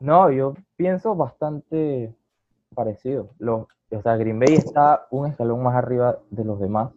No, 0.01 0.31
yo 0.31 0.55
pienso 0.77 1.15
bastante 1.15 2.15
parecido. 2.75 3.31
Los, 3.39 3.67
o 3.91 4.03
sea, 4.03 4.17
Green 4.17 4.39
Bay 4.39 4.55
está 4.55 5.07
un 5.11 5.31
escalón 5.31 5.63
más 5.63 5.75
arriba 5.75 6.19
de 6.31 6.45
los 6.45 6.61
demás. 6.61 6.93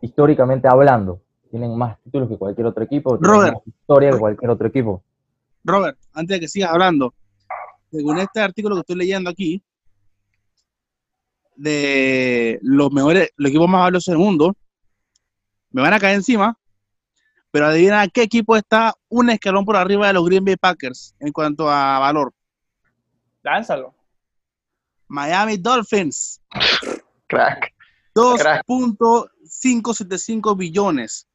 Históricamente 0.00 0.66
hablando, 0.68 1.22
tienen 1.50 1.76
más 1.76 2.00
títulos 2.02 2.28
que 2.28 2.38
cualquier 2.38 2.66
otro 2.66 2.82
equipo, 2.82 3.18
tienen 3.18 3.36
Robert. 3.36 3.54
más 3.54 3.66
historia 3.66 4.10
que 4.10 4.18
cualquier 4.18 4.50
otro 4.50 4.66
equipo. 4.66 5.04
Robert, 5.64 5.96
antes 6.12 6.36
de 6.36 6.40
que 6.40 6.48
sigas 6.48 6.70
hablando, 6.70 7.14
según 7.90 8.18
este 8.18 8.40
artículo 8.40 8.74
que 8.74 8.80
estoy 8.80 8.96
leyendo 8.96 9.30
aquí, 9.30 9.62
de 11.54 12.58
los 12.62 12.90
mejores, 12.90 13.30
los 13.36 13.50
equipos 13.50 13.68
más 13.68 13.82
valiosos 13.82 14.12
del 14.12 14.18
mundo, 14.18 14.56
me 15.70 15.82
van 15.82 15.92
a 15.92 16.00
caer 16.00 16.16
encima, 16.16 16.58
pero 17.52 17.66
adivina 17.66 18.08
qué 18.08 18.22
equipo 18.22 18.56
está 18.56 18.94
un 19.08 19.30
escalón 19.30 19.64
por 19.64 19.76
arriba 19.76 20.08
de 20.08 20.14
los 20.14 20.24
Green 20.24 20.44
Bay 20.44 20.56
Packers 20.56 21.14
en 21.20 21.30
cuanto 21.30 21.70
a 21.70 22.00
valor. 22.00 22.32
Lánzalo. 23.42 23.94
Miami 25.06 25.58
Dolphins, 25.58 26.40
Crack. 27.28 27.72
2.575 28.14 30.56
billones. 30.56 31.28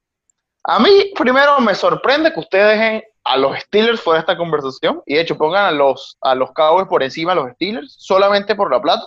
A 0.64 0.80
mí, 0.80 1.14
primero, 1.16 1.60
me 1.60 1.76
sorprende 1.76 2.34
que 2.34 2.40
ustedes 2.40 2.80
dejen 2.80 3.04
a 3.24 3.38
los 3.38 3.60
Steelers 3.60 4.02
fuera 4.02 4.18
de 4.18 4.22
esta 4.22 4.36
conversación 4.36 5.04
y, 5.06 5.14
de 5.16 5.22
hecho, 5.22 5.38
pongan 5.38 5.66
a 5.66 5.72
los, 5.72 6.18
a 6.22 6.34
los 6.34 6.52
Cowboys 6.54 6.88
por 6.88 7.04
encima 7.04 7.36
de 7.36 7.42
los 7.42 7.52
Steelers 7.52 7.96
solamente 8.00 8.56
por 8.56 8.72
la 8.72 8.82
plata. 8.82 9.06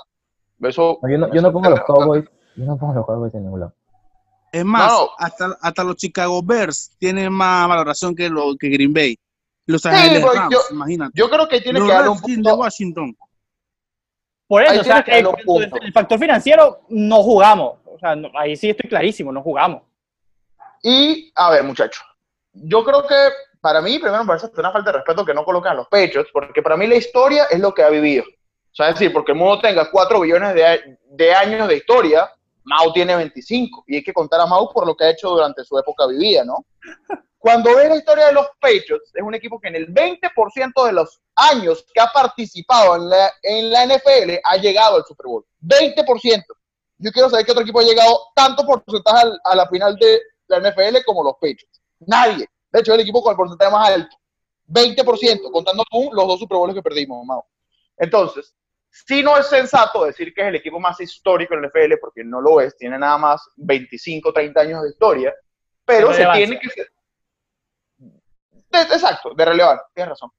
Eso, 0.61 1.00
No, 1.02 1.11
yo, 1.11 1.19
no, 1.19 1.35
yo 1.35 1.43
no 1.43 1.50
pongo 1.52 1.67
a 1.67 1.71
los. 1.71 1.81
Cowboys, 1.81 2.25
yo 2.55 2.64
no 2.64 2.79
pongo 2.79 2.93
a 2.93 2.97
los 2.97 3.07
Cowboys 3.07 3.35
en 3.35 3.43
ningún 3.43 3.59
lado. 3.61 3.75
Es 4.52 4.64
más, 4.64 4.90
No. 4.92 5.11
hasta, 5.19 5.57
hasta 5.61 5.85
los 5.85 5.97
Chicago 5.97 6.42
Bears 6.42 6.90
tienen 6.99 7.33
más 7.33 7.69
valoración 7.69 8.14
que, 8.14 8.28
lo, 8.28 8.57
que 8.59 8.69
Green 8.69 8.92
Bay. 8.92 9.16
Los 9.66 9.83
Sí, 9.83 9.88
Ángeles 9.88 10.21
pues, 10.25 10.37
Rams, 10.37 10.52
yo- 10.54 10.75
imagínate. 10.75 11.12
Yo 11.14 11.30
creo 11.30 11.49
que 11.49 11.61
tiene 11.61 11.78
los 11.78 11.88
que 11.88 11.95
darle 11.95 12.09
un 12.11 12.16
de 12.16 12.23
punto. 12.23 12.54
Washington. 12.57 13.16
Por 14.49 14.64
eso, 14.64 14.80
o 14.80 14.85
sea, 14.85 14.99
el, 15.07 15.92
factor 15.92 16.19
financiero 16.19 16.80
no 16.88 17.23
jugamos. 17.23 17.78
O 17.85 17.99
sea, 18.00 18.16
no- 18.16 18.30
ahí 18.37 18.57
sí 18.57 18.71
estoy 18.71 18.88
clarísimo, 18.90 19.30
no 19.30 19.42
jugamos. 19.42 19.83
Y, 20.83 21.30
a 21.37 21.50
ver, 21.50 21.62
muchachos, 21.62 22.02
yo 22.52 22.83
creo 22.85 23.07
que 23.07 23.14
para 23.61 23.80
mí, 23.80 23.99
primero, 23.99 24.25
me 24.25 24.26
parece 24.28 24.50
una 24.57 24.73
falta 24.73 24.90
de 24.90 24.97
respeto 24.99 25.25
que 25.25 25.35
no 25.35 25.45
colocan 25.45 25.73
a 25.73 25.76
los 25.76 25.87
Patriots, 25.88 26.30
porque 26.33 26.62
para 26.62 26.76
mí 26.76 26.87
la 26.87 26.97
historia 26.97 27.45
es 27.50 27.61
lo 27.61 27.73
que 27.75 27.83
ha 27.83 27.90
vivido. 27.90 28.25
O 28.25 28.75
sea, 28.75 28.88
es 28.88 28.95
decir, 28.95 29.12
porque 29.12 29.33
el 29.33 29.38
mundo 29.38 29.61
tenga 29.61 29.90
4 29.90 30.21
billones 30.21 30.54
de, 30.54 30.99
de 31.11 31.35
años 31.35 31.69
de 31.69 31.76
historia, 31.76 32.30
Mao 32.71 32.93
tiene 32.93 33.17
25. 33.17 33.85
Y 33.89 33.97
hay 33.97 34.03
que 34.05 34.12
contar 34.12 34.41
a 34.41 34.47
Mao 34.47 34.73
por 34.73 34.87
lo 34.87 34.97
que 34.97 35.05
ha 35.05 35.11
hecho 35.11 35.31
durante 35.31 35.65
su 35.65 35.77
época 35.77 36.07
vivida, 36.07 36.45
¿no? 36.45 36.65
Cuando 37.39 37.75
ves 37.75 37.89
la 37.89 37.97
historia 37.97 38.27
de 38.27 38.33
los 38.35 38.47
Patriots, 38.61 39.11
es 39.15 39.23
un 39.23 39.35
equipo 39.35 39.59
que 39.59 39.69
en 39.69 39.77
el 39.77 39.93
20% 39.93 40.87
de 40.87 40.93
los 40.93 41.21
años 41.35 41.85
que 41.93 42.00
ha 42.00 42.07
participado 42.09 42.97
en 42.97 43.09
la, 43.09 43.33
en 43.43 43.71
la 43.71 43.87
NFL 43.87 44.41
ha 44.45 44.57
llegado 44.59 44.97
al 44.97 45.05
Super 45.05 45.27
Bowl. 45.27 45.45
20%. 45.62 46.45
Yo 46.99 47.11
quiero 47.11 47.31
saber 47.31 47.47
qué 47.47 47.53
otro 47.53 47.62
equipo 47.62 47.81
ha 47.81 47.85
llegado 47.85 48.21
tanto 48.35 48.65
porcentaje 48.65 49.29
a 49.45 49.57
la 49.57 49.67
final 49.69 49.97
de 49.97 50.21
la 50.49 50.61
NFL 50.61 51.03
como 51.07 51.25
los 51.25 51.35
Patriots. 51.35 51.81
Nadie. 52.00 52.47
De 52.71 52.81
hecho, 52.81 52.93
es 52.93 52.97
el 52.97 53.03
equipo 53.03 53.23
con 53.23 53.33
el 53.33 53.37
porcentaje 53.37 53.73
más 53.73 53.89
alto. 53.89 54.17
20%, 54.69 55.50
contando 55.50 55.83
tú 55.91 56.11
los 56.12 56.29
dos 56.29 56.39
Super 56.39 56.59
Bowls 56.59 56.75
que 56.75 56.83
perdimos, 56.83 57.25
Mao. 57.25 57.47
Entonces, 57.97 58.55
sí 58.91 59.23
no 59.23 59.37
es 59.37 59.47
sensato 59.47 60.05
decir 60.05 60.33
que 60.35 60.43
es 60.43 60.49
el 60.49 60.57
equipo 60.57 60.79
más 60.81 61.01
histórico 61.01 61.55
en 61.55 61.63
la 61.63 61.69
NFL, 61.69 61.95
porque 62.01 62.25
no 62.25 62.41
lo 62.41 62.61
es, 62.61 62.77
tiene 62.77 62.99
nada 62.99 63.17
más 63.19 63.43
25, 63.57 64.33
30 64.33 64.61
años 64.61 64.83
de 64.83 64.91
historia, 64.91 65.35
pero 65.85 66.09
se 66.17 66.23
tiene 66.39 66.59
que 66.61 66.69
ser... 66.71 66.91
de- 67.99 68.81
exacto, 68.95 69.35
de 69.35 69.45
relevancia, 69.45 69.87
tienes 69.95 70.11
razón. 70.11 70.31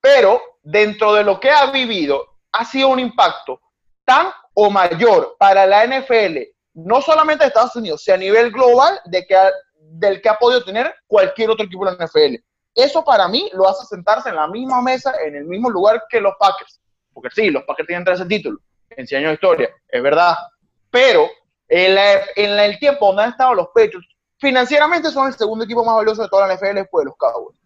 Pero 0.00 0.40
dentro 0.62 1.12
de 1.14 1.24
lo 1.24 1.38
que 1.40 1.50
ha 1.50 1.70
vivido, 1.70 2.24
ha 2.52 2.64
sido 2.64 2.88
un 2.88 2.98
impacto 3.00 3.60
tan 4.04 4.28
o 4.54 4.70
mayor 4.70 5.36
para 5.38 5.66
la 5.66 5.84
NFL, 5.86 6.38
no 6.74 7.00
solamente 7.02 7.44
de 7.44 7.48
Estados 7.48 7.76
Unidos, 7.76 8.02
sino 8.02 8.14
a 8.14 8.18
nivel 8.18 8.50
global, 8.52 9.00
de 9.06 9.26
que 9.26 9.36
ha- 9.36 9.52
del 9.90 10.20
que 10.20 10.28
ha 10.28 10.36
podido 10.38 10.64
tener 10.64 10.94
cualquier 11.06 11.50
otro 11.50 11.64
equipo 11.66 11.84
de 11.84 11.92
la 11.96 12.04
NFL. 12.06 12.36
Eso 12.74 13.04
para 13.04 13.26
mí 13.28 13.50
lo 13.54 13.68
hace 13.68 13.84
sentarse 13.86 14.28
en 14.28 14.36
la 14.36 14.46
misma 14.46 14.80
mesa, 14.82 15.14
en 15.24 15.34
el 15.34 15.44
mismo 15.44 15.70
lugar 15.70 16.04
que 16.08 16.20
los 16.20 16.34
Packers. 16.38 16.80
Porque 17.20 17.34
sí, 17.34 17.50
los 17.50 17.64
Packers 17.64 17.86
tienen 17.86 18.04
13 18.04 18.26
títulos 18.26 18.60
en 18.90 19.06
100 19.06 19.18
años 19.20 19.30
de 19.30 19.34
historia, 19.34 19.70
es 19.88 20.02
verdad. 20.02 20.36
Pero 20.90 21.28
en, 21.68 21.94
la- 21.94 22.20
en 22.36 22.56
la- 22.56 22.64
el 22.66 22.78
tiempo 22.78 23.06
donde 23.08 23.22
han 23.24 23.30
estado 23.30 23.54
los 23.54 23.66
Patriots, 23.68 24.06
financieramente 24.38 25.10
son 25.10 25.26
el 25.26 25.34
segundo 25.34 25.64
equipo 25.64 25.84
más 25.84 25.96
valioso 25.96 26.22
de 26.22 26.28
toda 26.28 26.46
la 26.46 26.54
NFL 26.54 26.74
después 26.76 27.02
de 27.04 27.10
los 27.10 27.16
Cowboys. 27.16 27.58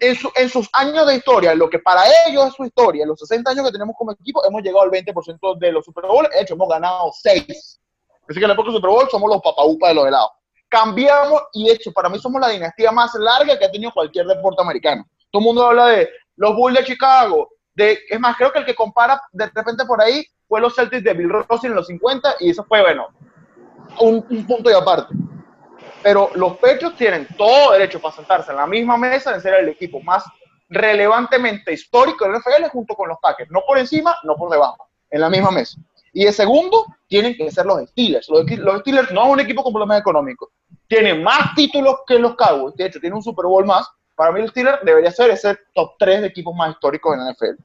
En, 0.00 0.14
su- 0.16 0.32
en 0.34 0.48
sus 0.48 0.68
años 0.74 1.06
de 1.06 1.14
historia, 1.16 1.54
lo 1.54 1.70
que 1.70 1.78
para 1.78 2.02
ellos 2.26 2.48
es 2.48 2.54
su 2.54 2.64
historia, 2.64 3.06
los 3.06 3.18
60 3.20 3.50
años 3.52 3.64
que 3.66 3.72
tenemos 3.72 3.94
como 3.96 4.12
equipo, 4.12 4.44
hemos 4.44 4.62
llegado 4.62 4.82
al 4.82 4.90
20% 4.90 5.58
de 5.58 5.72
los 5.72 5.84
Super 5.84 6.04
Bowl, 6.06 6.28
de 6.30 6.40
hecho 6.40 6.54
hemos 6.54 6.68
ganado 6.68 7.10
6. 7.22 7.80
Así 8.28 8.38
que 8.38 8.44
en 8.44 8.48
la 8.48 8.54
época 8.54 8.66
del 8.70 8.76
Super 8.76 8.90
Bowl 8.90 9.08
somos 9.10 9.30
los 9.30 9.40
papaupas 9.40 9.88
de 9.90 9.94
los 9.94 10.06
helados. 10.06 10.30
Cambiamos 10.68 11.42
y 11.54 11.66
de 11.66 11.72
hecho 11.72 11.92
para 11.92 12.08
mí 12.08 12.18
somos 12.18 12.40
la 12.40 12.48
dinastía 12.48 12.92
más 12.92 13.12
larga 13.14 13.58
que 13.58 13.64
ha 13.64 13.70
tenido 13.70 13.90
cualquier 13.92 14.26
deporte 14.26 14.62
americano. 14.62 15.04
Todo 15.30 15.40
el 15.40 15.44
mundo 15.46 15.66
habla 15.66 15.86
de 15.86 16.08
los 16.36 16.54
Bulls 16.54 16.78
de 16.78 16.84
Chicago, 16.84 17.48
de, 17.80 17.98
es 18.08 18.20
más, 18.20 18.36
creo 18.36 18.52
que 18.52 18.60
el 18.60 18.64
que 18.64 18.74
compara 18.74 19.20
de 19.32 19.46
repente 19.46 19.84
por 19.84 20.00
ahí 20.00 20.24
fue 20.46 20.60
los 20.60 20.74
Celtics 20.74 21.04
de 21.04 21.14
Bill 21.14 21.30
Russell 21.48 21.70
en 21.70 21.76
los 21.76 21.86
50 21.86 22.36
y 22.40 22.50
eso 22.50 22.64
fue, 22.64 22.80
bueno, 22.80 23.08
un, 24.00 24.24
un 24.28 24.46
punto 24.46 24.70
y 24.70 24.74
aparte. 24.74 25.14
Pero 26.02 26.30
los 26.34 26.56
Pechos 26.58 26.96
tienen 26.96 27.26
todo 27.36 27.72
derecho 27.72 28.00
para 28.00 28.14
sentarse 28.14 28.50
en 28.50 28.56
la 28.56 28.66
misma 28.66 28.96
mesa 28.96 29.32
de 29.32 29.40
ser 29.40 29.54
el 29.54 29.68
equipo 29.68 30.00
más 30.00 30.24
relevantemente 30.68 31.72
histórico 31.72 32.24
de 32.24 32.32
la 32.32 32.38
NFL 32.38 32.68
junto 32.70 32.94
con 32.94 33.08
los 33.08 33.18
Packers. 33.20 33.50
No 33.50 33.62
por 33.66 33.78
encima, 33.78 34.16
no 34.24 34.36
por 34.36 34.50
debajo, 34.50 34.88
en 35.10 35.20
la 35.20 35.28
misma 35.28 35.50
mesa. 35.50 35.78
Y 36.12 36.24
de 36.24 36.32
segundo, 36.32 36.86
tienen 37.06 37.36
que 37.36 37.50
ser 37.50 37.66
los 37.66 37.88
Steelers. 37.90 38.28
Los, 38.28 38.44
los 38.50 38.80
Steelers 38.80 39.10
no 39.12 39.26
es 39.26 39.32
un 39.32 39.40
equipo 39.40 39.62
con 39.62 39.72
problemas 39.72 40.00
económicos. 40.00 40.48
Tienen 40.88 41.22
más 41.22 41.54
títulos 41.54 41.96
que 42.06 42.18
los 42.18 42.34
Cowboys. 42.34 42.74
De 42.76 42.86
hecho, 42.86 43.00
tiene 43.00 43.16
un 43.16 43.22
Super 43.22 43.46
Bowl 43.46 43.64
más. 43.64 43.88
Para 44.16 44.32
mí, 44.32 44.40
el 44.40 44.48
Steelers 44.50 44.84
debería 44.84 45.10
ser 45.10 45.30
ese 45.30 45.56
top 45.74 45.92
3 45.98 46.22
de 46.22 46.26
equipos 46.28 46.54
más 46.54 46.72
históricos 46.72 47.14
en 47.14 47.24
la 47.24 47.32
NFL. 47.32 47.62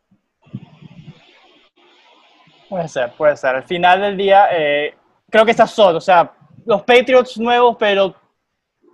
Puede 2.70 2.88
ser, 2.88 3.12
puede 3.16 3.38
ser. 3.38 3.56
Al 3.56 3.64
final 3.64 4.02
del 4.02 4.18
día, 4.18 4.48
eh, 4.52 4.96
creo 5.30 5.46
que 5.46 5.52
estas 5.52 5.72
son, 5.72 5.96
o 5.96 6.02
sea, 6.02 6.32
los 6.66 6.82
Patriots 6.82 7.38
nuevos, 7.38 7.76
pero 7.78 8.16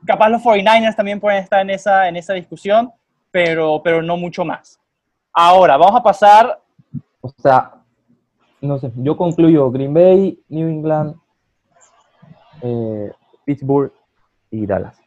capaz 0.05 0.29
los 0.29 0.41
49ers 0.41 0.95
también 0.95 1.19
pueden 1.19 1.43
estar 1.43 1.61
en 1.61 1.69
esa, 1.69 2.07
en 2.07 2.15
esa 2.17 2.33
discusión, 2.33 2.91
pero, 3.31 3.81
pero 3.83 4.01
no 4.01 4.17
mucho 4.17 4.43
más. 4.43 4.79
Ahora, 5.33 5.77
vamos 5.77 5.99
a 5.99 6.03
pasar, 6.03 6.61
O 7.21 7.29
sea, 7.37 7.73
no 8.59 8.77
sé, 8.77 8.91
yo 8.97 9.15
concluyo 9.15 9.71
Green 9.71 9.93
Bay, 9.93 10.39
New 10.49 10.67
England, 10.67 11.15
eh, 12.61 13.11
Pittsburgh 13.45 13.93
y 14.49 14.65
Dallas. 14.65 14.97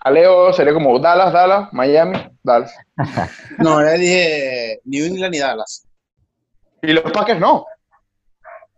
A 0.00 0.10
Leo 0.10 0.52
sería 0.52 0.72
como 0.72 0.98
Dallas, 0.98 1.32
Dallas, 1.32 1.72
Miami, 1.72 2.18
Dallas. 2.42 2.74
No, 3.58 3.80
ya 3.80 3.92
dije 3.92 4.80
New 4.84 5.04
England 5.04 5.34
y 5.34 5.38
Dallas. 5.38 5.86
Y 6.86 6.92
los 6.92 7.10
Packers 7.12 7.40
no. 7.40 7.66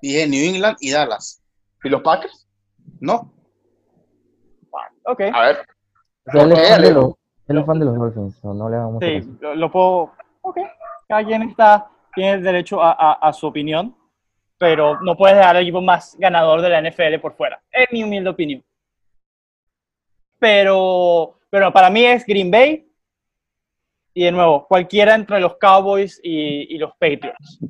Dije 0.01 0.27
New 0.27 0.55
England 0.55 0.77
y 0.81 0.93
Dallas. 0.93 1.43
¿Y 1.85 1.89
los 1.89 2.03
Packers? 2.03 2.47
No. 3.01 3.33
ok, 5.05 5.21
A 5.33 5.41
ver. 5.43 5.59
O 6.27 6.31
sea, 6.31 6.43
él, 6.43 6.53
es 6.53 6.69
fan 6.69 6.83
de 6.83 6.93
los, 6.93 7.15
él 7.49 7.59
es 7.59 7.67
fan 7.67 7.79
de 7.79 7.85
los 7.87 7.95
Dolphins, 7.97 8.45
no, 8.45 8.55
no 8.55 8.69
le 8.69 8.77
mucho 8.79 9.07
sí, 9.07 9.37
lo, 9.41 9.55
lo 9.55 9.71
puedo, 9.73 10.13
ok, 10.43 10.59
cada 11.09 11.25
quien 11.25 11.43
está, 11.43 11.91
tiene 12.15 12.33
el 12.33 12.43
derecho 12.43 12.83
a, 12.83 12.93
a- 12.93 13.29
a 13.29 13.33
su 13.33 13.47
opinión, 13.47 13.97
pero 14.59 15.01
no 15.01 15.17
puedes 15.17 15.37
dejar 15.39 15.57
al 15.57 15.63
equipo 15.63 15.81
más 15.81 16.17
ganador 16.19 16.61
de 16.61 16.69
la 16.69 16.83
NFL 16.83 17.19
por 17.21 17.35
fuera, 17.35 17.63
en 17.73 17.87
mi 17.93 18.03
humilde 18.05 18.29
opinión. 18.29 18.63
Pero, 20.39 21.39
pero 21.51 21.73
para 21.73 21.89
mí 21.91 22.05
es 22.05 22.25
Green 22.27 22.51
Bay 22.51 22.87
y 24.15 24.25
de 24.25 24.33
nuevo, 24.33 24.67
cualquiera 24.67 25.15
entre 25.15 25.41
los 25.41 25.57
Cowboys 25.57 26.21
y, 26.23 26.75
y 26.75 26.79
los 26.79 26.91
Patriots. 26.99 27.61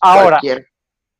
Ahora, 0.00 0.38
Cualquier. 0.40 0.66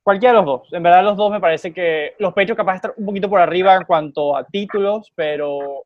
cualquiera 0.03 0.33
de 0.33 0.37
los 0.39 0.47
dos. 0.47 0.73
En 0.73 0.83
verdad, 0.83 1.03
los 1.05 1.17
dos 1.17 1.31
me 1.31 1.41
parece 1.41 1.73
que 1.73 2.15
los 2.19 2.33
Patriots 2.33 2.57
capaz 2.57 2.73
de 2.73 2.77
estar 2.77 2.95
un 2.97 3.07
poquito 3.07 3.29
por 3.29 3.41
arriba 3.41 3.75
en 3.75 3.85
cuanto 3.85 4.37
a 4.37 4.45
títulos, 4.45 5.13
pero, 5.15 5.85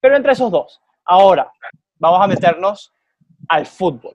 pero 0.00 0.16
entre 0.16 0.32
esos 0.32 0.50
dos. 0.50 0.80
Ahora, 1.04 1.50
vamos 1.98 2.20
a 2.22 2.26
meternos 2.26 2.92
al 3.48 3.66
fútbol. 3.66 4.14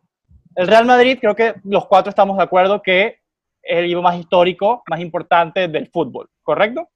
El 0.56 0.68
Real 0.68 0.86
Madrid, 0.86 1.18
creo 1.22 1.36
que 1.36 1.56
los 1.64 1.86
cuatro 1.88 2.10
estamos 2.10 2.36
de 2.38 2.44
acuerdo 2.44 2.82
que 2.82 3.06
es 3.62 3.78
el 3.78 3.86
equipo 3.86 4.02
más 4.02 4.18
histórico, 4.18 4.84
más 4.90 5.00
importante 5.00 5.68
del 5.68 5.88
fútbol, 5.90 6.30
¿correcto? 6.42 6.90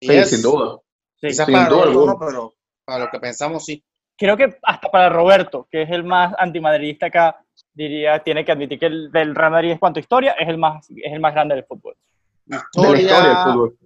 Sí, 0.00 0.08
Yes. 0.12 0.30
sin 0.30 0.42
duda. 0.42 0.78
Sí. 1.20 1.28
Quizás 1.28 1.46
sin 1.46 1.54
para 1.54 1.68
duda 1.68 2.16
pero 2.18 2.54
para 2.84 3.04
lo 3.04 3.10
que 3.10 3.18
pensamos 3.20 3.64
sí. 3.64 3.84
Creo 4.16 4.36
que 4.36 4.56
hasta 4.62 4.88
para 4.90 5.08
Roberto, 5.08 5.68
que 5.70 5.82
es 5.82 5.90
el 5.90 6.04
más 6.04 6.34
antimadridista 6.38 7.06
acá, 7.06 7.44
diría, 7.78 8.18
tiene 8.24 8.44
que 8.44 8.52
admitir 8.52 8.78
que 8.78 8.86
el 8.86 9.10
del 9.12 9.34
Real 9.34 9.52
Madrid 9.52 9.70
en 9.70 9.78
cuanto 9.78 9.98
a 9.98 10.02
historia 10.02 10.32
es 10.32 10.48
el 10.48 10.58
más, 10.58 10.90
es 10.90 11.12
el 11.12 11.20
más 11.20 11.32
grande 11.32 11.54
del 11.54 11.64
fútbol. 11.64 11.94
De 12.44 12.56
la 12.56 12.62
Historia, 12.74 13.00
historia 13.00 13.28
del 13.28 13.36
fútbol. 13.52 13.76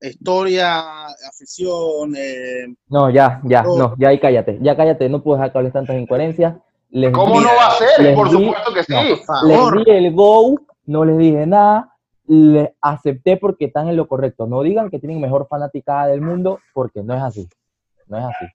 historia, 0.00 1.06
afición, 1.28 2.14
eh, 2.16 2.66
No, 2.88 3.08
ya, 3.10 3.40
ya, 3.44 3.62
No. 3.62 3.76
no, 3.78 3.94
ya 3.98 4.08
ahí 4.08 4.18
cállate, 4.18 4.58
ya 4.60 4.76
cállate, 4.76 5.08
no 5.08 5.22
que 5.50 5.58
hables 5.58 5.72
tantas 5.72 5.96
incoherencias. 5.96 6.54
Les 6.90 7.10
¿Cómo 7.12 7.38
di- 7.38 7.44
no 7.46 7.50
va 7.56 7.66
a 7.68 7.70
ser? 7.72 8.02
les 8.02 8.14
Por 8.14 8.30
di- 8.30 8.36
supuesto 8.36 8.74
que 8.74 8.82
sí. 8.84 8.92
no. 8.92 9.72
Les 9.74 9.84
di 9.84 9.90
el 9.92 10.12
go, 10.14 10.60
no 10.86 11.04
les 11.04 11.18
dije 11.18 11.46
nada, 11.46 11.92
les 12.26 12.70
acepté 12.80 13.36
porque 13.36 13.66
están 13.66 13.88
en 13.88 13.96
lo 13.96 14.06
correcto. 14.08 14.46
No 14.46 14.62
digan 14.62 14.90
que 14.90 14.98
tienen 14.98 15.20
mejor 15.20 15.46
fanaticada 15.48 16.06
del 16.08 16.20
mundo, 16.20 16.60
porque 16.74 17.02
no 17.02 17.14
es 17.14 17.22
así. 17.22 17.48
No 18.08 18.18
es 18.18 18.24
así. 18.24 18.46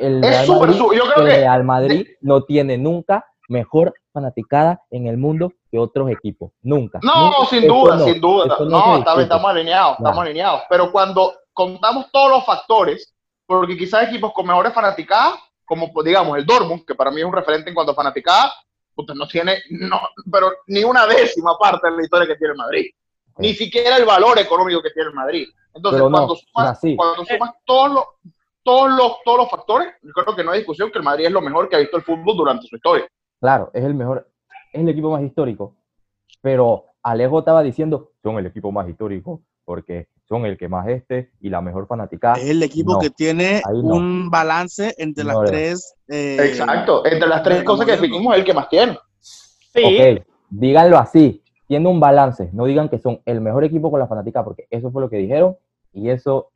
El 0.00 0.24
Es 0.24 0.30
Real 0.30 0.46
súper 0.46 0.68
Madrid, 0.70 0.78
su- 0.78 0.92
yo 0.94 1.02
creo 1.12 1.26
el 1.26 1.32
que- 1.32 1.36
Real 1.40 1.64
Madrid 1.64 2.06
no 2.20 2.42
tiene 2.44 2.78
nunca 2.78 3.24
mejor 3.48 3.94
fanaticada 4.12 4.82
en 4.90 5.06
el 5.06 5.16
mundo 5.16 5.52
que 5.70 5.78
otros 5.78 6.10
equipos. 6.10 6.52
Nunca. 6.62 7.00
No, 7.02 7.26
Nunca. 7.26 7.46
sin 7.50 7.66
duda, 7.66 7.96
no, 7.96 8.04
sin 8.04 8.20
duda. 8.20 8.56
No, 8.60 9.20
estamos 9.20 9.50
alineados, 9.50 9.98
estamos 9.98 10.18
alineados. 10.18 10.62
Pero 10.68 10.90
cuando 10.92 11.34
contamos 11.52 12.06
todos 12.12 12.30
los 12.30 12.44
factores, 12.44 13.14
porque 13.46 13.76
quizás 13.76 14.08
equipos 14.08 14.32
con 14.32 14.46
mejores 14.46 14.72
fanaticadas, 14.72 15.34
como 15.64 15.92
pues, 15.92 16.06
digamos 16.06 16.36
el 16.38 16.46
Dortmund, 16.46 16.84
que 16.84 16.94
para 16.94 17.10
mí 17.10 17.20
es 17.20 17.26
un 17.26 17.32
referente 17.32 17.68
en 17.68 17.74
cuanto 17.74 17.92
a 17.92 17.94
fanaticada, 17.94 18.52
puta, 18.94 19.14
no 19.14 19.26
tiene, 19.26 19.62
no, 19.70 20.00
pero 20.30 20.52
ni 20.68 20.84
una 20.84 21.06
décima 21.06 21.56
parte 21.58 21.90
de 21.90 21.96
la 21.96 22.02
historia 22.02 22.26
que 22.26 22.36
tiene 22.36 22.52
el 22.52 22.58
Madrid. 22.58 22.86
Ni 23.38 23.52
siquiera 23.52 23.96
el 23.96 24.04
valor 24.04 24.38
económico 24.38 24.80
que 24.80 24.90
tiene 24.90 25.08
el 25.08 25.14
Madrid. 25.14 25.48
Entonces, 25.74 26.00
no, 26.00 26.10
cuando 26.10 26.36
sumas, 26.36 26.78
cuando 26.96 27.24
sumas 27.24 27.50
todos 27.64 27.92
los 27.92 28.04
todos 28.64 28.90
los, 28.90 29.22
todos 29.24 29.38
los 29.38 29.50
factores, 29.50 29.94
yo 30.02 30.10
creo 30.12 30.34
que 30.34 30.42
no 30.42 30.50
hay 30.50 30.60
discusión 30.60 30.90
que 30.90 30.98
el 30.98 31.04
Madrid 31.04 31.26
es 31.26 31.32
lo 31.32 31.42
mejor 31.42 31.68
que 31.68 31.76
ha 31.76 31.80
visto 31.80 31.98
el 31.98 32.02
fútbol 32.02 32.36
durante 32.36 32.66
su 32.66 32.74
historia. 32.76 33.06
Claro, 33.44 33.70
es 33.74 33.84
el 33.84 33.92
mejor, 33.92 34.26
es 34.72 34.80
el 34.80 34.88
equipo 34.88 35.10
más 35.10 35.22
histórico. 35.22 35.74
Pero 36.40 36.86
Alejo 37.02 37.40
estaba 37.40 37.62
diciendo, 37.62 38.12
son 38.22 38.38
el 38.38 38.46
equipo 38.46 38.72
más 38.72 38.88
histórico, 38.88 39.42
porque 39.66 40.08
son 40.26 40.46
el 40.46 40.56
que 40.56 40.66
más 40.66 40.88
este 40.88 41.30
y 41.42 41.50
la 41.50 41.60
mejor 41.60 41.86
fanaticada. 41.86 42.36
Es 42.36 42.48
el 42.48 42.62
equipo 42.62 42.94
No, 42.94 42.98
que 43.00 43.10
tiene 43.10 43.60
no. 43.70 43.96
un 43.96 44.30
balance 44.30 44.94
entre 44.96 45.24
las 45.24 45.36
tres. 45.44 45.94
eh, 46.08 46.38
Exacto. 46.40 47.04
Entre 47.04 47.28
las 47.28 47.42
tres 47.42 47.62
cosas 47.64 47.84
que 47.84 47.92
definimos, 47.92 48.32
es 48.32 48.38
el 48.38 48.46
que 48.46 48.54
más 48.54 48.66
tiene. 48.70 48.98
Sí, 49.20 49.82
Ok, 49.84 50.26
díganlo 50.48 50.96
así, 50.96 51.42
tiene 51.68 51.86
un 51.86 52.00
balance, 52.00 52.48
no 52.54 52.64
digan 52.64 52.88
que 52.88 52.98
son 52.98 53.20
el 53.26 53.42
mejor 53.42 53.64
equipo 53.64 53.90
con 53.90 54.00
la 54.00 54.06
fanática, 54.06 54.42
porque 54.42 54.66
eso 54.70 54.90
fue 54.90 55.02
lo 55.02 55.10
que 55.10 55.18
dijeron 55.18 55.54
y 55.92 56.08
eso 56.08 56.50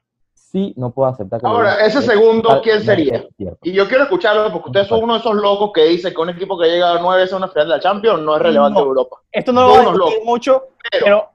sí 0.50 0.72
no 0.76 0.90
puedo 0.90 1.08
aceptar 1.10 1.40
que 1.40 1.46
Ahora, 1.46 1.74
ese 1.84 1.98
Es 1.98 2.06
segundo, 2.06 2.60
¿quién 2.62 2.80
sería? 2.82 3.26
Y 3.62 3.72
yo 3.72 3.86
quiero 3.86 4.04
escucharlo 4.04 4.50
porque 4.52 4.68
ustedes 4.70 4.86
son 4.88 5.02
uno 5.04 5.14
de 5.14 5.20
esos 5.20 5.34
locos 5.36 5.70
que 5.74 5.84
dicen 5.84 6.14
que 6.14 6.20
un 6.20 6.30
equipo 6.30 6.58
que 6.58 6.64
ha 6.66 6.68
llegado 6.68 6.98
nueve 7.00 7.22
veces 7.22 7.34
a 7.34 7.36
una 7.36 7.48
final 7.48 7.68
de 7.68 7.74
la 7.76 7.80
Champions 7.80 8.22
no 8.22 8.36
es 8.36 8.42
relevante 8.42 8.74
No. 8.78 8.82
en 8.84 8.88
Europa. 8.88 9.16
Esto 9.30 9.52
no 9.52 9.60
lo 9.62 9.66
voy 9.68 9.76
a 9.76 9.80
discutir 9.80 9.98
locos. 10.14 10.24
mucho, 10.24 10.62
Pero, 10.90 11.04
pero 11.04 11.30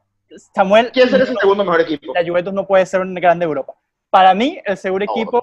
Samuel, 0.55 0.89
¿quién 0.91 1.09
sería 1.09 1.25
ese 1.25 1.35
segundo 1.35 1.63
mejor 1.63 1.81
equipo? 1.81 2.11
la 2.13 2.25
Juventus 2.25 2.53
no 2.53 2.65
puede 2.65 2.85
ser 2.85 3.01
un 3.01 3.13
grande 3.15 3.45
Europa. 3.45 3.73
Para 4.09 4.33
mí, 4.33 4.59
el 4.65 4.77
segundo 4.77 5.05
Oh, 5.09 5.11
equipo 5.15 5.41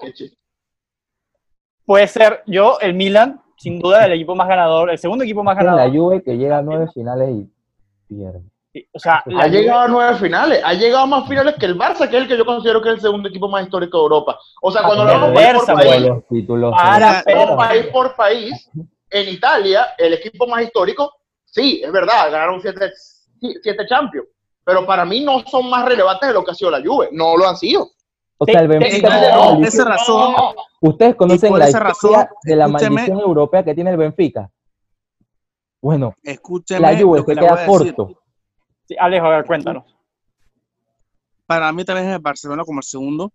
puede 1.85 2.07
ser 2.07 2.43
yo, 2.45 2.77
el 2.81 2.93
Milan, 2.93 3.41
sin 3.57 3.79
duda 3.79 4.05
el 4.05 4.13
equipo 4.13 4.35
más 4.35 4.47
ganador, 4.47 4.89
el 4.89 4.97
segundo 4.97 5.23
equipo 5.23 5.43
más 5.43 5.57
Es 5.57 5.63
la 5.63 5.71
ganador. 5.71 5.95
Juve 5.95 6.23
que 6.23 6.37
llega 6.37 6.57
a 6.57 6.61
nueve 6.61 6.87
finales 6.93 7.29
y 7.29 7.49
pierde. 8.07 8.41
O 8.93 8.99
sea, 8.99 9.21
Ha 9.37 9.47
llegado 9.47 9.81
a 9.81 9.87
nueve 9.89 10.15
finales, 10.17 10.61
ha 10.63 10.73
llegado 10.73 11.03
a 11.03 11.05
más 11.07 11.27
finales 11.27 11.55
que 11.59 11.65
el 11.65 11.77
Barça, 11.77 12.09
que 12.09 12.15
es 12.15 12.23
el 12.23 12.27
que 12.29 12.37
yo 12.37 12.45
considero 12.45 12.81
que 12.81 12.87
es 12.89 12.95
el 12.95 13.01
segundo 13.01 13.27
equipo 13.27 13.49
más 13.49 13.63
histórico 13.63 13.97
de 13.97 14.03
Europa. 14.03 14.39
O 14.61 14.71
sea, 14.71 14.83
cuando 14.83 15.03
lo 15.03 15.11
vamos 15.11 15.33
país 15.33 15.53
por 15.65 15.73
país, 15.75 16.01
los 16.07 16.27
títulos 16.27 16.71
Para, 16.73 17.17
se- 17.19 17.23
pero- 17.25 17.57
país 17.57 17.85
por 17.87 18.15
país, 18.15 18.69
en 19.09 19.27
Italia, 19.27 19.87
el 19.97 20.13
equipo 20.13 20.47
más 20.47 20.63
histórico, 20.63 21.11
sí, 21.43 21.81
es 21.83 21.91
verdad, 21.91 22.31
ganaron 22.31 22.61
siete, 22.61 22.91
siete 23.61 23.85
Champions, 23.89 24.27
pero 24.63 24.85
para 24.85 25.03
mí 25.03 25.19
no 25.21 25.41
son 25.47 25.69
más 25.69 25.83
relevantes 25.83 26.29
de 26.29 26.33
lo 26.33 26.43
que 26.45 26.51
ha 26.51 26.55
sido 26.55 26.71
la 26.71 26.81
Juve, 26.81 27.09
no 27.11 27.35
lo 27.35 27.49
han 27.49 27.57
sido. 27.57 27.89
O 28.37 28.45
sea, 28.45 28.61
el 28.61 28.69
Te- 28.69 28.79
Benfica 28.79 29.09
la 29.21 29.35
no, 29.35 29.43
maldición- 29.55 29.67
esa 29.67 29.83
razón, 29.85 30.31
No, 30.31 30.53
Ustedes 30.83 31.15
conocen 31.15 31.59
la 31.59 31.65
historia 31.69 31.87
razón, 31.89 32.27
de 32.43 32.55
la 32.55 32.67
maldición 32.69 33.19
europea 33.19 33.63
que 33.65 33.75
tiene 33.75 33.91
el 33.91 33.97
Benfica. 33.97 34.49
Bueno, 35.81 36.15
escúcheme 36.23 36.79
la 36.79 36.97
Juve 36.99 37.19
se 37.19 37.35
queda 37.35 37.55
decir. 37.55 37.95
corto. 37.95 38.20
Sí, 38.91 38.97
Alejo, 38.99 39.25
a 39.25 39.37
ver, 39.37 39.45
cuéntanos. 39.45 39.83
Para 41.45 41.71
mí 41.71 41.83
también 41.83 42.09
es 42.09 42.15
el 42.15 42.21
Barcelona 42.21 42.63
como 42.63 42.79
el 42.79 42.83
segundo. 42.83 43.33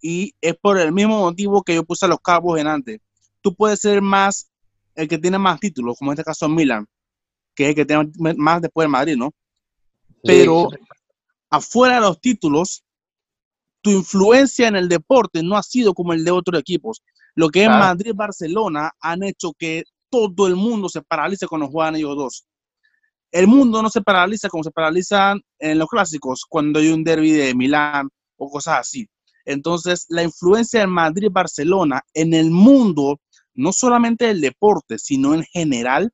Y 0.00 0.34
es 0.40 0.54
por 0.56 0.78
el 0.78 0.92
mismo 0.92 1.20
motivo 1.20 1.62
que 1.62 1.74
yo 1.74 1.84
puse 1.84 2.04
a 2.04 2.08
los 2.08 2.20
cabos 2.20 2.58
en 2.58 2.66
antes. 2.66 3.00
Tú 3.40 3.54
puedes 3.54 3.80
ser 3.80 4.02
más 4.02 4.50
el 4.94 5.08
que 5.08 5.18
tiene 5.18 5.38
más 5.38 5.58
títulos, 5.60 5.96
como 5.98 6.12
en 6.12 6.14
este 6.14 6.24
caso 6.24 6.48
Milan, 6.48 6.86
que 7.54 7.64
es 7.64 7.68
el 7.70 7.74
que 7.74 7.84
tiene 7.84 8.10
más 8.36 8.60
después 8.60 8.84
del 8.84 8.90
Madrid, 8.90 9.16
¿no? 9.16 9.32
Pero 10.22 10.68
afuera 11.50 11.96
de 11.96 12.00
los 12.02 12.20
títulos, 12.20 12.84
tu 13.80 13.90
influencia 13.90 14.68
en 14.68 14.76
el 14.76 14.88
deporte 14.88 15.42
no 15.42 15.56
ha 15.56 15.62
sido 15.62 15.94
como 15.94 16.12
el 16.12 16.24
de 16.24 16.30
otros 16.30 16.60
equipos. 16.60 17.02
Lo 17.34 17.48
que 17.48 17.62
es 17.62 17.68
Claro. 17.68 17.84
Madrid 17.84 18.10
y 18.10 18.16
Barcelona 18.16 18.92
han 19.00 19.22
hecho 19.22 19.52
que 19.58 19.84
todo 20.10 20.46
el 20.46 20.56
mundo 20.56 20.88
se 20.88 21.02
paralice 21.02 21.46
cuando 21.46 21.68
juegan 21.68 21.96
ellos 21.96 22.16
dos. 22.16 22.46
El 23.34 23.48
mundo 23.48 23.82
no 23.82 23.90
se 23.90 24.00
paraliza 24.00 24.48
como 24.48 24.62
se 24.62 24.70
paralizan 24.70 25.40
en 25.58 25.76
los 25.76 25.88
clásicos 25.88 26.44
cuando 26.48 26.78
hay 26.78 26.92
un 26.92 27.02
derby 27.02 27.32
de 27.32 27.52
Milán 27.52 28.08
o 28.36 28.48
cosas 28.48 28.78
así. 28.78 29.08
Entonces, 29.44 30.06
la 30.08 30.22
influencia 30.22 30.78
del 30.78 30.88
Madrid 30.88 31.24
y 31.26 31.32
Barcelona 31.32 32.00
en 32.14 32.32
el 32.32 32.52
mundo, 32.52 33.18
no 33.54 33.72
solamente 33.72 34.26
del 34.26 34.40
deporte, 34.40 34.98
sino 35.00 35.34
en 35.34 35.42
general, 35.42 36.12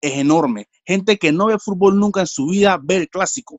es 0.00 0.18
enorme. 0.18 0.66
Gente 0.84 1.16
que 1.16 1.32
no 1.32 1.46
ve 1.46 1.58
fútbol 1.58 1.98
nunca 1.98 2.20
en 2.20 2.28
su 2.28 2.46
vida 2.46 2.78
ve 2.80 2.98
el 2.98 3.08
clásico. 3.08 3.58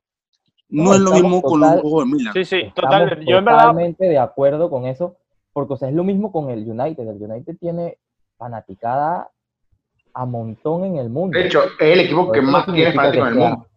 No, 0.69 0.85
No, 0.85 0.93
es 0.93 1.01
lo 1.01 1.11
mismo 1.11 1.41
con 1.41 1.59
los 1.59 1.81
juegos 1.81 2.05
de 2.05 2.15
Milan. 2.15 2.33
Sí, 2.35 2.45
sí, 2.45 2.55
Estamos 2.67 2.99
total. 2.99 3.25
Yo 3.25 3.37
en 3.39 3.45
verdad, 3.45 3.59
totalmente 3.63 4.05
de 4.05 4.17
acuerdo 4.17 4.69
con 4.69 4.85
eso, 4.85 5.17
porque 5.51 5.73
o 5.73 5.77
sea, 5.77 5.89
es 5.89 5.93
lo 5.93 6.05
mismo 6.05 6.31
con 6.31 6.49
el 6.51 6.59
United. 6.59 7.05
El 7.05 7.21
United 7.21 7.57
tiene 7.59 7.97
fanaticada 8.37 9.29
a 10.21 10.25
montón 10.25 10.85
en 10.85 10.97
el 10.97 11.09
mundo. 11.09 11.37
De 11.37 11.45
hecho, 11.47 11.63
es 11.63 11.71
el 11.79 11.99
equipo 12.01 12.31
que 12.31 12.39
Eso 12.39 12.45
no 12.45 12.51
más 12.51 12.65
tiene 12.65 12.79
significa 12.91 13.01
fanáticos 13.01 13.23
que 13.27 13.29
en 13.31 13.37
el 13.37 13.41
sea- 13.43 13.49
mundo. 13.55 13.67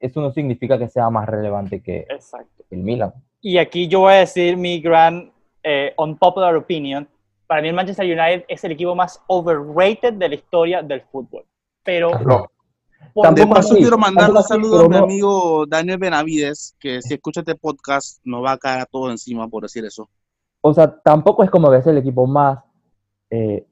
Eso 0.00 0.20
no 0.20 0.32
significa 0.32 0.78
que 0.78 0.88
sea 0.88 1.08
más 1.10 1.26
relevante 1.28 1.80
que 1.82 2.00
exacto. 2.10 2.64
el 2.70 2.78
Milan. 2.80 3.12
Y 3.40 3.58
aquí 3.58 3.88
yo 3.88 4.00
voy 4.00 4.12
a 4.14 4.16
decir 4.16 4.56
mi 4.56 4.80
gran 4.80 5.32
eh, 5.62 5.94
unpopular 5.96 6.54
opinion. 6.56 7.08
Para 7.46 7.62
mí 7.62 7.68
el 7.68 7.74
Manchester 7.74 8.04
United 8.06 8.44
es 8.48 8.64
el 8.64 8.72
equipo 8.72 8.94
más 8.94 9.20
overrated 9.28 10.12
de 10.14 10.28
la 10.28 10.34
historia 10.34 10.82
del 10.82 11.00
fútbol. 11.02 11.44
Pero 11.82 12.10
No. 12.18 12.46
De 13.34 13.46
paso, 13.46 13.76
quiero 13.76 13.96
mandar 13.98 14.24
tampoco 14.26 14.32
un 14.32 14.38
así, 14.38 14.48
saludo 14.48 14.76
pero 14.76 14.84
a 14.86 14.88
mi 14.88 14.96
no- 14.96 15.04
amigo 15.04 15.66
Daniel 15.66 15.98
Benavides, 15.98 16.74
que 16.80 17.00
si 17.02 17.14
escucha 17.14 17.40
este 17.40 17.54
podcast 17.54 18.18
nos 18.24 18.42
va 18.42 18.52
a 18.52 18.58
caer 18.58 18.80
a 18.80 18.86
todos 18.86 19.10
encima 19.10 19.46
por 19.48 19.62
decir 19.62 19.84
eso. 19.84 20.08
O 20.62 20.72
sea, 20.74 20.98
tampoco 21.00 21.44
es 21.44 21.50
como 21.50 21.70
que 21.70 21.76
es 21.78 21.86
el 21.86 21.98
equipo 21.98 22.26
más 22.26 22.58
eh, 23.30 23.64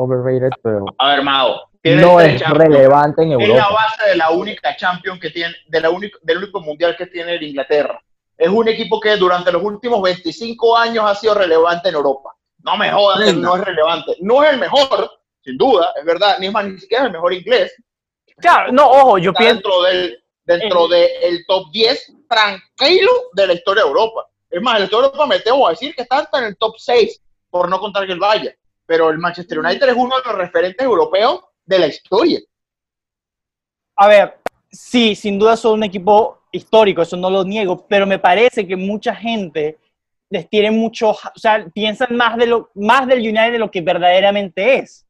overrated, 0.00 0.50
pero 0.62 0.84
A 0.98 1.08
ver, 1.10 1.22
Mao, 1.22 1.68
tiene 1.82 2.02
no 2.02 2.20
es 2.20 2.40
Champions. 2.40 2.58
relevante 2.58 3.22
en 3.22 3.32
Es 3.32 3.38
la 3.38 3.44
Europa. 3.54 3.72
base 3.74 4.10
de 4.10 4.16
la 4.16 4.30
única 4.30 4.76
Champions 4.76 5.20
que 5.20 5.30
tiene, 5.30 5.54
de 5.66 5.80
la 5.80 5.90
única, 5.90 6.18
del 6.22 6.38
único 6.38 6.60
mundial 6.60 6.96
que 6.96 7.06
tiene 7.06 7.34
el 7.34 7.42
Inglaterra. 7.42 8.02
Es 8.36 8.48
un 8.48 8.68
equipo 8.68 8.98
que 9.00 9.16
durante 9.16 9.52
los 9.52 9.62
últimos 9.62 10.00
25 10.02 10.76
años 10.76 11.04
ha 11.06 11.14
sido 11.14 11.34
relevante 11.34 11.88
en 11.90 11.94
Europa. 11.94 12.30
No 12.62 12.76
me 12.76 12.90
jodas 12.90 13.34
no 13.36 13.56
es 13.56 13.64
relevante. 13.64 14.16
No 14.20 14.42
es 14.44 14.52
el 14.52 14.58
mejor, 14.58 15.10
sin 15.42 15.56
duda, 15.56 15.92
es 15.98 16.04
verdad, 16.04 16.36
ni 16.38 16.46
es 16.46 16.52
más, 16.52 16.64
ni 16.66 16.78
siquiera 16.78 17.04
es 17.04 17.06
el 17.08 17.12
mejor 17.12 17.32
inglés. 17.34 17.74
Claro, 18.38 18.72
no, 18.72 18.88
ojo, 18.90 19.18
yo 19.18 19.30
Está 19.30 19.38
pienso, 19.40 19.56
dentro 19.56 19.82
del, 19.82 20.24
dentro 20.44 20.88
del 20.88 21.44
top 21.46 21.70
10 21.72 22.12
tranquilo 22.28 23.10
de 23.34 23.46
la 23.46 23.52
historia 23.54 23.82
de 23.82 23.88
Europa. 23.88 24.26
Es 24.50 24.60
más, 24.62 24.74
en 24.74 24.80
la 24.80 24.84
historia 24.86 25.08
de 25.08 25.12
Europa 25.14 25.26
me 25.26 25.40
tengo 25.40 25.66
a 25.66 25.70
decir 25.70 25.94
que 25.94 26.02
está 26.02 26.18
hasta 26.18 26.38
en 26.38 26.44
el 26.44 26.56
top 26.56 26.74
6, 26.78 27.20
por 27.50 27.68
no 27.68 27.78
contar 27.78 28.06
que 28.06 28.12
el 28.12 28.18
vaya. 28.18 28.54
Pero 28.90 29.08
el 29.08 29.18
Manchester 29.18 29.60
United 29.60 29.88
es 29.88 29.94
uno 29.94 30.16
de 30.16 30.22
los 30.26 30.34
referentes 30.34 30.84
europeos 30.84 31.44
de 31.64 31.78
la 31.78 31.86
historia. 31.86 32.40
a 33.94 34.08
ver, 34.08 34.38
sí, 34.68 35.14
sin 35.14 35.38
duda 35.38 35.56
son 35.56 35.74
un 35.74 35.84
equipo 35.84 36.40
histórico, 36.50 37.00
eso 37.00 37.16
no 37.16 37.30
lo 37.30 37.44
niego, 37.44 37.86
pero 37.86 38.04
me 38.04 38.18
parece 38.18 38.66
que 38.66 38.74
mucha 38.74 39.14
gente 39.14 39.78
les 40.28 40.50
tiene 40.50 40.72
mucho, 40.72 41.10
o 41.10 41.38
sea, 41.38 41.64
piensan 41.72 42.16
más, 42.16 42.36
de 42.36 42.48
lo, 42.48 42.72
más 42.74 43.06
del 43.06 43.20
United 43.20 43.52
de 43.52 43.58
lo 43.60 43.70
que 43.70 43.80
verdaderamente 43.80 44.78
es. 44.78 45.06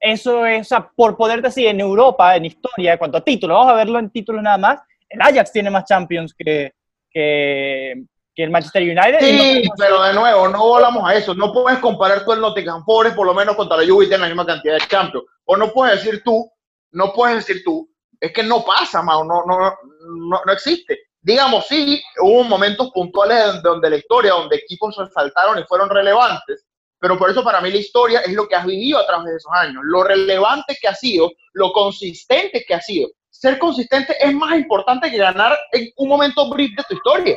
Eso 0.00 0.44
es, 0.44 0.62
o 0.62 0.68
sea, 0.70 0.90
por 0.96 1.16
poderte 1.16 1.46
decir, 1.46 1.68
en 1.68 1.78
Europa, 1.78 2.34
en 2.34 2.46
historia, 2.46 2.94
en 2.94 2.98
cuanto 2.98 3.18
a 3.18 3.24
títulos, 3.24 3.58
vamos 3.58 3.74
a 3.74 3.76
verlo 3.76 4.00
en 4.00 4.10
títulos 4.10 4.42
nada 4.42 4.58
más, 4.58 4.80
el 5.08 5.22
Ajax 5.22 5.52
tiene 5.52 5.70
más 5.70 5.84
Champions 5.84 6.34
que, 6.34 6.72
que, 7.12 8.02
que 8.34 8.44
el 8.44 8.50
Manchester 8.50 8.82
United. 8.82 9.20
no 9.20 9.26
Sí, 9.26 9.36
podemos- 9.38 9.68
pero 9.78 10.02
de 10.02 10.12
nuevo, 10.14 10.48
no 10.48 10.58
volamos 10.66 11.08
a 11.08 11.14
eso. 11.14 11.34
No 11.34 11.52
puedes 11.52 11.78
comparar 11.80 12.24
tú 12.24 12.32
el 12.32 12.40
Nottingham 12.40 12.84
Forest, 12.84 13.16
por 13.16 13.26
lo 13.26 13.34
menos 13.34 13.56
contra 13.56 13.76
la 13.76 13.86
Juve, 13.86 14.06
y 14.06 14.08
tiene 14.08 14.22
la 14.22 14.28
misma 14.28 14.46
cantidad 14.46 14.74
de 14.74 14.86
Champions. 14.86 15.26
O 15.44 15.56
no 15.56 15.72
puedes 15.72 16.02
decir 16.02 16.22
tú, 16.24 16.50
no 16.92 17.12
puedes 17.12 17.36
decir 17.46 17.62
tú, 17.64 17.88
es 18.20 18.32
que 18.32 18.42
no 18.42 18.64
pasa, 18.64 19.02
Mao, 19.02 19.24
no, 19.24 19.44
no, 19.46 19.58
no, 19.58 20.40
no 20.44 20.52
existe. 20.52 20.98
Digamos, 21.20 21.66
sí, 21.68 22.02
hubo 22.20 22.42
momentos 22.44 22.90
puntuales 22.92 23.44
donde, 23.44 23.60
donde 23.62 23.90
la 23.90 23.96
historia, 23.96 24.32
donde 24.32 24.56
equipos 24.56 24.96
saltaron 25.14 25.58
y 25.58 25.64
fueron 25.64 25.88
relevantes, 25.88 26.66
pero 26.98 27.18
por 27.18 27.30
eso 27.30 27.42
para 27.44 27.60
mí 27.60 27.70
la 27.70 27.76
historia 27.78 28.20
es 28.20 28.32
lo 28.32 28.46
que 28.48 28.54
has 28.56 28.64
vivido 28.66 28.98
a 28.98 29.06
través 29.06 29.26
de 29.26 29.36
esos 29.36 29.52
años, 29.52 29.82
lo 29.84 30.02
relevante 30.04 30.76
que 30.80 30.88
ha 30.88 30.94
sido, 30.94 31.30
lo 31.52 31.72
consistente 31.72 32.64
que 32.66 32.74
ha 32.74 32.80
sido. 32.80 33.08
Ser 33.30 33.58
consistente 33.58 34.16
es 34.20 34.32
más 34.34 34.54
importante 34.54 35.10
que 35.10 35.16
ganar 35.18 35.58
en 35.72 35.88
un 35.96 36.08
momento 36.08 36.48
brief 36.50 36.76
de 36.76 36.84
tu 36.88 36.94
historia. 36.94 37.36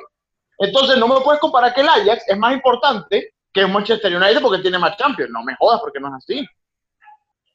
Entonces 0.58 0.98
no 0.98 1.08
me 1.08 1.22
puedes 1.22 1.40
comparar 1.40 1.74
que 1.74 1.82
el 1.82 1.90
Ajax 1.90 2.24
es 2.28 2.38
más 2.38 2.54
importante 2.54 3.34
que 3.52 3.62
el 3.62 3.72
Manchester 3.72 4.16
United 4.16 4.42
porque 4.42 4.62
tiene 4.62 4.78
más 4.78 4.98
Champions. 4.98 5.32
No 5.32 5.44
me 5.44 5.56
jodas 5.56 5.80
porque 5.82 6.00
no 6.00 6.08
es 6.10 6.14
así. 6.16 6.48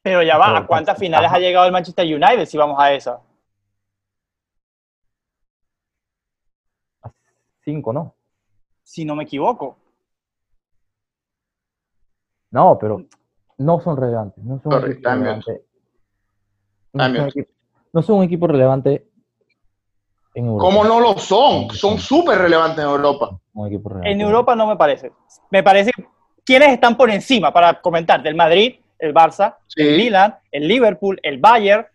Pero 0.03 0.23
ya 0.23 0.37
va, 0.37 0.57
¿a 0.57 0.65
cuántas 0.65 0.95
pues, 0.95 1.07
finales 1.07 1.27
ajá. 1.27 1.35
ha 1.35 1.39
llegado 1.39 1.65
el 1.65 1.71
Manchester 1.71 2.05
United 2.05 2.45
si 2.45 2.57
vamos 2.57 2.79
a 2.79 2.91
esa? 2.93 3.21
Cinco, 7.63 7.93
¿no? 7.93 8.15
Si 8.83 9.05
no 9.05 9.15
me 9.15 9.23
equivoco. 9.23 9.77
No, 12.49 12.77
pero 12.79 13.05
no 13.59 13.79
son 13.79 13.95
relevantes. 13.95 14.43
No 14.43 14.59
son, 14.59 14.73
un 14.73 14.91
equipo 14.91 15.09
relevante. 15.09 15.65
Equipo- 16.93 17.51
no 17.93 18.01
son 18.01 18.17
un 18.17 18.23
equipo 18.23 18.47
relevante 18.47 19.10
en 20.33 20.45
Europa. 20.45 20.63
¿Cómo 20.65 20.83
no 20.83 20.99
lo 20.99 21.17
son? 21.17 21.69
Son 21.71 21.99
súper 21.99 22.37
relevantes 22.39 22.79
en 22.83 22.89
Europa. 22.89 23.37
En 24.03 24.21
Europa 24.21 24.55
no 24.55 24.67
me 24.67 24.75
parece. 24.77 25.11
Me 25.49 25.61
parece 25.63 25.91
quiénes 26.45 26.69
están 26.73 26.95
por 26.95 27.09
encima 27.09 27.51
para 27.51 27.81
comentar 27.81 28.21
del 28.23 28.35
Madrid, 28.35 28.75
el 28.99 29.13
Barça, 29.13 29.55
Sí. 29.67 29.81
el 29.81 29.97
Milan, 29.97 30.37
el 30.51 30.67
Liverpool, 30.67 31.19
el 31.23 31.37
Bayern. 31.39 31.85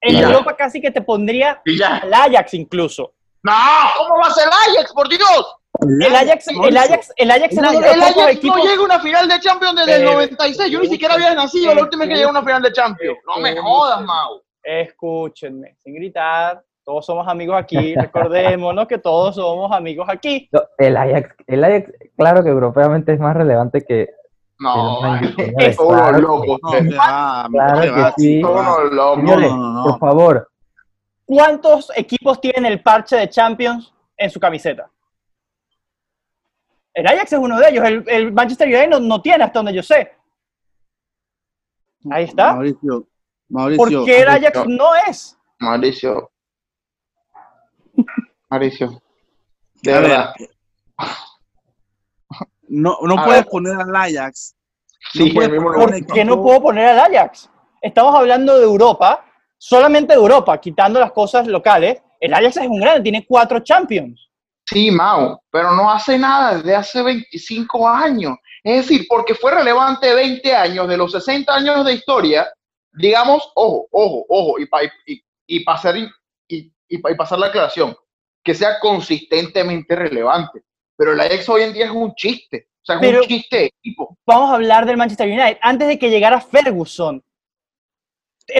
En 0.00 0.16
Ya. 0.16 0.22
Europa 0.30 0.56
casi 0.56 0.80
que 0.80 0.90
te 0.90 1.02
pondría 1.02 1.60
al 2.02 2.14
Ajax 2.14 2.54
incluso. 2.54 3.12
No, 3.42 3.52
¿cómo 3.98 4.16
va 4.20 4.28
a 4.28 4.30
ser 4.32 4.44
el 4.46 4.74
Ajax, 4.76 4.92
por 4.94 5.08
Dios? 5.08 5.56
El 5.82 6.14
Ajax, 6.14 6.48
el 6.48 6.76
Ajax, 6.76 7.12
el 7.16 7.30
Ajax 7.30 7.56
El, 7.56 7.62
los 7.62 7.74
el 7.74 8.02
Ajax 8.02 8.44
no 8.44 8.56
llega 8.58 8.80
a 8.82 8.84
una 8.84 9.00
final 9.00 9.28
de 9.28 9.40
Champions 9.40 9.76
desde 9.76 9.94
el 9.96 10.00
Pero- 10.02 10.12
96. 10.12 10.70
Yo 10.70 10.80
ni 10.80 10.88
siquiera 10.88 11.14
había 11.14 11.34
nacido 11.34 11.74
la 11.74 11.82
última 11.82 12.00
vez 12.04 12.08
que 12.10 12.14
llegué 12.16 12.26
a 12.26 12.30
una 12.30 12.42
final 12.42 12.62
de 12.62 12.72
Champions. 12.72 13.18
No 13.26 13.38
me 13.42 13.56
jodas, 13.56 14.02
Mau. 14.02 14.42
Escúchenme, 14.62 15.76
sin 15.82 15.94
gritar. 15.94 16.62
Todos 16.90 17.06
somos 17.06 17.28
amigos 17.28 17.56
aquí. 17.56 17.94
Recordémonos 17.94 18.88
que 18.88 18.98
todos 18.98 19.36
somos 19.36 19.70
amigos 19.70 20.08
aquí. 20.08 20.48
No, 20.50 20.60
el 20.76 20.96
Ajax, 20.96 21.36
el 21.46 21.62
Ajax, 21.62 21.92
claro 22.16 22.42
que 22.42 22.48
europeamente 22.48 23.12
es 23.12 23.20
más 23.20 23.36
relevante 23.36 23.82
que 23.82 24.10
No, 24.58 25.14
es 25.56 25.76
claro. 25.76 26.18
No, 26.18 26.42
que 26.42 26.88
Claro 26.88 27.94
que 27.94 28.12
sí. 28.16 28.42
Señores, 28.42 29.52
por 29.84 29.98
favor, 30.00 30.50
¿Cuántos 31.24 31.92
equipos 31.94 32.40
tienen 32.40 32.66
el 32.66 32.82
parche 32.82 33.14
de 33.14 33.28
Champions 33.28 33.94
en 34.16 34.28
su 34.28 34.40
camiseta? 34.40 34.90
El 36.92 37.06
Ajax 37.06 37.34
es 37.34 37.38
uno 37.38 37.56
de 37.60 37.68
ellos. 37.68 37.84
El, 37.84 38.04
el 38.08 38.32
Manchester 38.32 38.66
United 38.66 38.90
no, 38.90 38.98
no 38.98 39.22
tiene, 39.22 39.44
hasta 39.44 39.60
donde 39.60 39.74
yo 39.74 39.82
sé. 39.84 40.12
Ahí 42.10 42.24
está. 42.24 42.54
Mauricio, 42.54 43.06
Mauricio. 43.48 43.98
¿Por 43.98 44.04
qué 44.06 44.22
el 44.22 44.28
Ajax 44.28 44.66
no 44.66 44.96
es? 45.08 45.38
Mauricio. 45.60 46.32
Mauricio. 48.50 49.00
De 49.82 49.92
A 49.94 50.00
ver, 50.00 50.10
verdad. 50.10 50.34
no, 52.68 52.98
no 53.02 53.14
A 53.18 53.24
puedes 53.24 53.42
ver. 53.42 53.50
poner 53.50 53.76
al 53.80 53.96
Ajax. 53.96 54.54
Sí, 55.12 55.28
no 55.28 55.34
puedes 55.34 55.50
¿Por 55.62 56.06
qué 56.14 56.24
no 56.24 56.42
puedo 56.42 56.60
poner 56.62 56.86
al 56.88 56.98
Ajax? 57.14 57.48
Estamos 57.80 58.14
hablando 58.14 58.58
de 58.58 58.64
Europa, 58.64 59.24
solamente 59.56 60.12
de 60.12 60.18
Europa, 60.20 60.60
quitando 60.60 61.00
las 61.00 61.12
cosas 61.12 61.46
locales. 61.46 62.02
El 62.20 62.34
Ajax 62.34 62.58
es 62.58 62.66
un 62.66 62.80
grande, 62.80 63.02
tiene 63.02 63.24
cuatro 63.26 63.60
Champions. 63.60 64.28
Sí, 64.66 64.90
Mau, 64.90 65.40
pero 65.50 65.72
no 65.72 65.90
hace 65.90 66.18
nada 66.18 66.56
desde 66.56 66.76
hace 66.76 67.02
25 67.02 67.88
años. 67.88 68.36
Es 68.62 68.86
decir, 68.86 69.06
porque 69.08 69.34
fue 69.34 69.52
relevante 69.52 70.14
20 70.14 70.54
años 70.54 70.86
de 70.86 70.96
los 70.96 71.12
60 71.12 71.52
años 71.54 71.84
de 71.84 71.94
historia, 71.94 72.46
digamos, 72.92 73.50
ojo, 73.54 73.86
ojo, 73.90 74.26
ojo, 74.28 74.58
y 74.60 74.66
para 74.66 74.84
y, 75.06 75.20
y 75.46 75.64
pasar, 75.64 75.96
y, 75.96 76.08
y, 76.46 76.70
y 76.88 76.98
pa- 76.98 77.10
y 77.10 77.14
pasar 77.16 77.38
la 77.38 77.46
aclaración, 77.46 77.96
que 78.42 78.54
sea 78.54 78.78
consistentemente 78.80 79.94
relevante. 79.94 80.62
Pero 80.96 81.12
el 81.12 81.20
Ajax 81.20 81.48
hoy 81.48 81.62
en 81.62 81.72
día 81.72 81.86
es 81.86 81.90
un 81.90 82.14
chiste, 82.14 82.68
o 82.82 82.84
sea, 82.84 82.96
es 82.96 83.00
Pero- 83.00 83.20
un 83.22 83.26
chiste 83.26 83.56
de 83.56 83.64
equipo. 83.66 84.16
Vamos 84.26 84.50
a 84.50 84.54
hablar 84.54 84.86
del 84.86 84.96
Manchester 84.96 85.28
United. 85.28 85.58
Antes 85.62 85.88
de 85.88 85.98
que 85.98 86.10
llegara 86.10 86.40
Ferguson, 86.40 87.22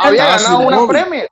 Había 0.01 0.25
ganado 0.27 0.61
una 0.61 0.77
Bobby. 0.79 0.89
Premier. 0.89 1.29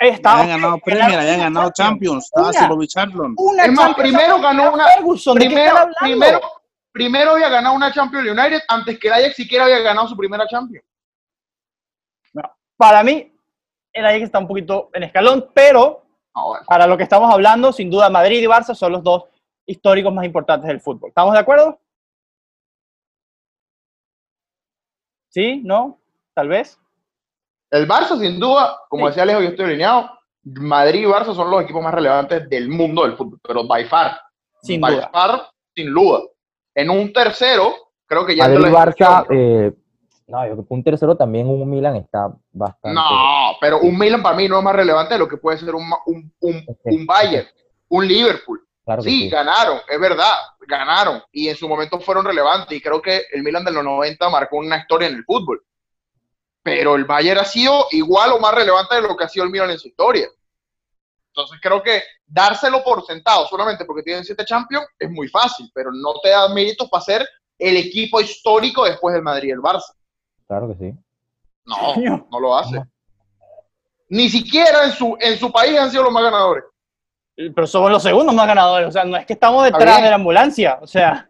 estaba- 0.00 0.40
Habían 0.42 0.60
ganado 0.60 0.78
Premier, 0.78 1.18
habían 1.18 1.40
ganado 1.40 1.70
Champions. 1.72 2.24
Estaba 2.26 2.52
Charlton. 2.86 3.34
Una 3.36 3.64
Es 3.64 3.72
más, 3.72 3.94
primero 3.96 4.38
ganó 4.40 4.72
una- 4.72 4.86
Ferguson, 4.88 5.34
¿de 5.38 5.40
qué 5.48 5.54
Primero, 5.54 5.88
primero, 6.00 6.40
primero 6.92 7.30
había 7.32 7.48
ganado 7.48 7.74
una 7.74 7.92
Champions 7.92 8.28
United 8.28 8.60
antes 8.68 8.98
que 8.98 9.08
el 9.08 9.14
Ajax 9.14 9.34
siquiera 9.36 9.64
había 9.64 9.80
ganado 9.80 10.06
su 10.08 10.16
primera 10.16 10.46
Champions. 10.46 10.86
Para 12.76 13.02
mí, 13.02 13.32
el 13.92 14.06
Ajax 14.06 14.22
está 14.24 14.38
un 14.38 14.48
poquito 14.48 14.90
en 14.92 15.04
escalón, 15.04 15.50
pero 15.54 16.03
para 16.66 16.86
lo 16.86 16.96
que 16.96 17.02
estamos 17.04 17.32
hablando, 17.32 17.72
sin 17.72 17.90
duda 17.90 18.10
Madrid 18.10 18.42
y 18.42 18.46
Barça 18.46 18.74
son 18.74 18.92
los 18.92 19.02
dos 19.02 19.24
históricos 19.66 20.12
más 20.12 20.24
importantes 20.24 20.66
del 20.68 20.80
fútbol. 20.80 21.08
¿Estamos 21.08 21.32
de 21.32 21.38
acuerdo? 21.38 21.78
¿Sí? 25.28 25.62
¿No? 25.64 25.98
¿Tal 26.34 26.48
vez? 26.48 26.78
El 27.70 27.88
Barça, 27.88 28.18
sin 28.18 28.38
duda, 28.38 28.76
como 28.88 29.04
Sí. 29.06 29.10
decía 29.10 29.22
Alejo, 29.24 29.40
yo 29.42 29.48
estoy 29.48 29.66
alineado. 29.66 30.10
Madrid 30.44 31.02
y 31.02 31.06
Barça 31.06 31.34
son 31.34 31.50
los 31.50 31.62
equipos 31.62 31.82
más 31.82 31.94
relevantes 31.94 32.48
del 32.48 32.68
mundo 32.68 33.02
del 33.04 33.16
fútbol, 33.16 33.40
pero 33.42 33.66
by 33.66 33.84
far. 33.86 34.20
Sin 34.62 34.80
by 34.80 34.94
duda. 34.94 35.10
far, 35.12 35.50
sin 35.74 35.92
duda. 35.94 36.20
En 36.74 36.90
un 36.90 37.12
tercero, 37.12 37.72
creo 38.06 38.26
que 38.26 38.36
ya 38.36 38.44
Madrid 38.48 38.60
la 38.60 38.70
Barça, 38.70 39.26
eh, 39.30 39.72
no, 40.26 40.46
yo 40.46 40.52
creo 40.54 40.66
que 40.66 40.74
un 40.74 40.84
tercero 40.84 41.16
también, 41.16 41.48
un 41.48 41.68
Milan 41.68 41.96
está 41.96 42.32
bastante. 42.52 42.94
No, 42.94 43.56
pero 43.60 43.80
un 43.80 43.98
Milan 43.98 44.22
para 44.22 44.36
mí 44.36 44.48
no 44.48 44.58
es 44.58 44.64
más 44.64 44.74
relevante 44.74 45.14
de 45.14 45.20
lo 45.20 45.28
que 45.28 45.36
puede 45.36 45.58
ser 45.58 45.74
un, 45.74 45.84
un, 46.06 46.32
un, 46.40 46.64
un 46.84 47.06
Bayern, 47.06 47.46
un 47.88 48.06
Liverpool. 48.06 48.66
Claro 48.84 49.02
Sí, 49.02 49.22
sí. 49.22 49.30
ganaron, 49.30 49.80
es 49.88 50.00
verdad, 50.00 50.34
ganaron. 50.66 51.22
Y 51.32 51.48
en 51.48 51.56
su 51.56 51.68
momento 51.68 51.98
fueron 52.00 52.24
relevantes. 52.24 52.76
Y 52.76 52.80
creo 52.82 53.00
que 53.00 53.22
el 53.32 53.42
Milan 53.42 53.64
de 53.64 53.72
los 53.72 53.84
90 53.84 54.28
marcó 54.28 54.58
una 54.58 54.78
historia 54.78 55.08
en 55.08 55.14
el 55.14 55.24
fútbol. 55.24 55.62
Pero 56.62 56.94
el 56.94 57.04
Bayern 57.04 57.40
ha 57.40 57.44
sido 57.44 57.86
igual 57.90 58.32
o 58.32 58.38
más 58.38 58.54
relevante 58.54 58.94
de 58.94 59.02
lo 59.02 59.16
que 59.16 59.24
ha 59.24 59.28
sido 59.28 59.44
el 59.44 59.50
Milan 59.50 59.70
en 59.70 59.78
su 59.78 59.88
historia. 59.88 60.28
Entonces 61.28 61.58
creo 61.60 61.82
que 61.82 62.02
dárselo 62.26 62.82
por 62.84 63.04
sentado 63.04 63.46
solamente 63.46 63.84
porque 63.84 64.02
tienen 64.02 64.24
siete 64.24 64.44
Champions 64.44 64.86
es 64.98 65.10
muy 65.10 65.28
fácil, 65.28 65.70
pero 65.74 65.90
no 65.90 66.14
te 66.22 66.30
da 66.30 66.48
méritos 66.48 66.88
para 66.88 67.04
ser 67.04 67.28
el 67.58 67.76
equipo 67.76 68.20
histórico 68.20 68.84
después 68.84 69.14
del 69.14 69.22
Madrid 69.22 69.48
y 69.48 69.52
el 69.52 69.60
Barça. 69.60 69.92
Claro 70.46 70.68
que 70.68 70.74
sí. 70.74 70.98
No, 71.64 72.26
no 72.30 72.40
lo 72.40 72.56
hace. 72.56 72.82
Ni 74.08 74.28
siquiera 74.28 74.84
en 74.84 74.92
su, 74.92 75.16
en 75.20 75.38
su 75.38 75.50
país 75.50 75.78
han 75.78 75.90
sido 75.90 76.04
los 76.04 76.12
más 76.12 76.24
ganadores. 76.24 76.64
Pero 77.36 77.66
somos 77.66 77.90
los 77.90 78.02
segundos 78.02 78.34
más 78.34 78.46
ganadores. 78.46 78.88
O 78.88 78.92
sea, 78.92 79.04
no 79.04 79.16
es 79.16 79.26
que 79.26 79.32
estamos 79.32 79.64
detrás 79.64 80.02
de 80.02 80.10
la 80.10 80.16
ambulancia. 80.16 80.78
O 80.80 80.86
sea, 80.86 81.28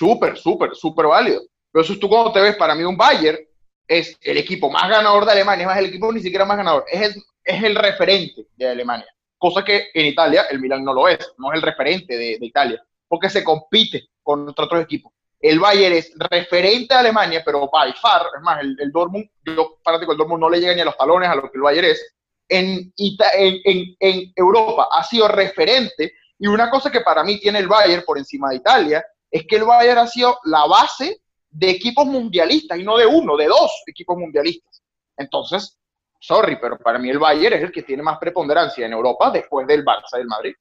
Súper, 0.00 0.38
súper, 0.38 0.74
súper 0.74 1.06
válido. 1.08 1.42
Pero 1.70 1.84
eso 1.84 1.92
es 1.92 2.00
tú 2.00 2.08
cuando 2.08 2.32
te 2.32 2.40
ves, 2.40 2.56
para 2.56 2.74
mí 2.74 2.82
un 2.84 2.96
Bayern 2.96 3.38
es 3.86 4.16
el 4.22 4.38
equipo 4.38 4.70
más 4.70 4.88
ganador 4.88 5.26
de 5.26 5.32
Alemania, 5.32 5.64
es 5.64 5.66
más 5.66 5.78
el 5.78 5.86
equipo 5.86 6.10
ni 6.10 6.20
siquiera 6.20 6.46
más 6.46 6.56
ganador, 6.56 6.86
es 6.90 7.02
el, 7.02 7.22
es 7.44 7.62
el 7.62 7.74
referente 7.76 8.46
de 8.56 8.68
Alemania. 8.68 9.06
Cosa 9.36 9.62
que 9.62 9.88
en 9.92 10.06
Italia 10.06 10.46
el 10.50 10.58
Milan 10.58 10.84
no 10.84 10.94
lo 10.94 11.06
es, 11.06 11.34
no 11.36 11.52
es 11.52 11.56
el 11.56 11.62
referente 11.62 12.16
de, 12.16 12.38
de 12.38 12.46
Italia, 12.46 12.82
porque 13.06 13.28
se 13.28 13.44
compite 13.44 14.08
contra 14.22 14.64
otros 14.64 14.82
equipos. 14.82 15.12
El 15.40 15.58
Bayern 15.58 15.96
es 15.96 16.12
referente 16.16 16.92
de 16.92 17.00
Alemania, 17.00 17.42
pero 17.44 17.68
by 17.70 17.94
far, 17.94 18.26
es 18.36 18.42
más, 18.42 18.60
el, 18.60 18.76
el 18.78 18.92
Dortmund, 18.92 19.26
yo 19.44 19.78
fanático 19.82 20.12
del 20.12 20.18
Dortmund 20.18 20.40
no 20.40 20.50
le 20.50 20.60
llega 20.60 20.74
ni 20.74 20.82
a 20.82 20.84
los 20.84 20.96
talones 20.98 21.30
a 21.30 21.34
lo 21.34 21.50
que 21.50 21.56
el 21.56 21.62
Bayern 21.62 21.86
es. 21.88 22.14
En, 22.46 22.92
en, 22.96 24.32
Europa 24.36 24.88
ha 24.90 25.04
sido 25.04 25.28
referente 25.28 26.14
y 26.38 26.46
una 26.46 26.68
cosa 26.68 26.90
que 26.90 27.00
para 27.00 27.22
mí 27.22 27.38
tiene 27.38 27.60
el 27.60 27.68
Bayern 27.68 28.02
por 28.04 28.18
encima 28.18 28.50
de 28.50 28.56
Italia 28.56 29.04
es 29.30 29.46
que 29.46 29.56
el 29.56 29.64
Bayern 29.64 29.98
ha 29.98 30.06
sido 30.06 30.38
la 30.44 30.66
base 30.66 31.22
de 31.48 31.70
equipos 31.70 32.06
mundialistas 32.06 32.78
y 32.78 32.82
no 32.82 32.96
de 32.96 33.06
uno, 33.06 33.36
de 33.36 33.46
dos 33.46 33.82
equipos 33.86 34.18
mundialistas. 34.18 34.82
Entonces, 35.16 35.78
sorry, 36.18 36.58
pero 36.60 36.76
para 36.76 36.98
mí 36.98 37.08
el 37.08 37.18
Bayern 37.18 37.56
es 37.56 37.62
el 37.62 37.72
que 37.72 37.82
tiene 37.82 38.02
más 38.02 38.18
preponderancia 38.18 38.84
en 38.84 38.92
Europa 38.92 39.30
después 39.30 39.66
del 39.66 39.84
Barça 39.84 40.16
del 40.16 40.26
Madrid. 40.26 40.54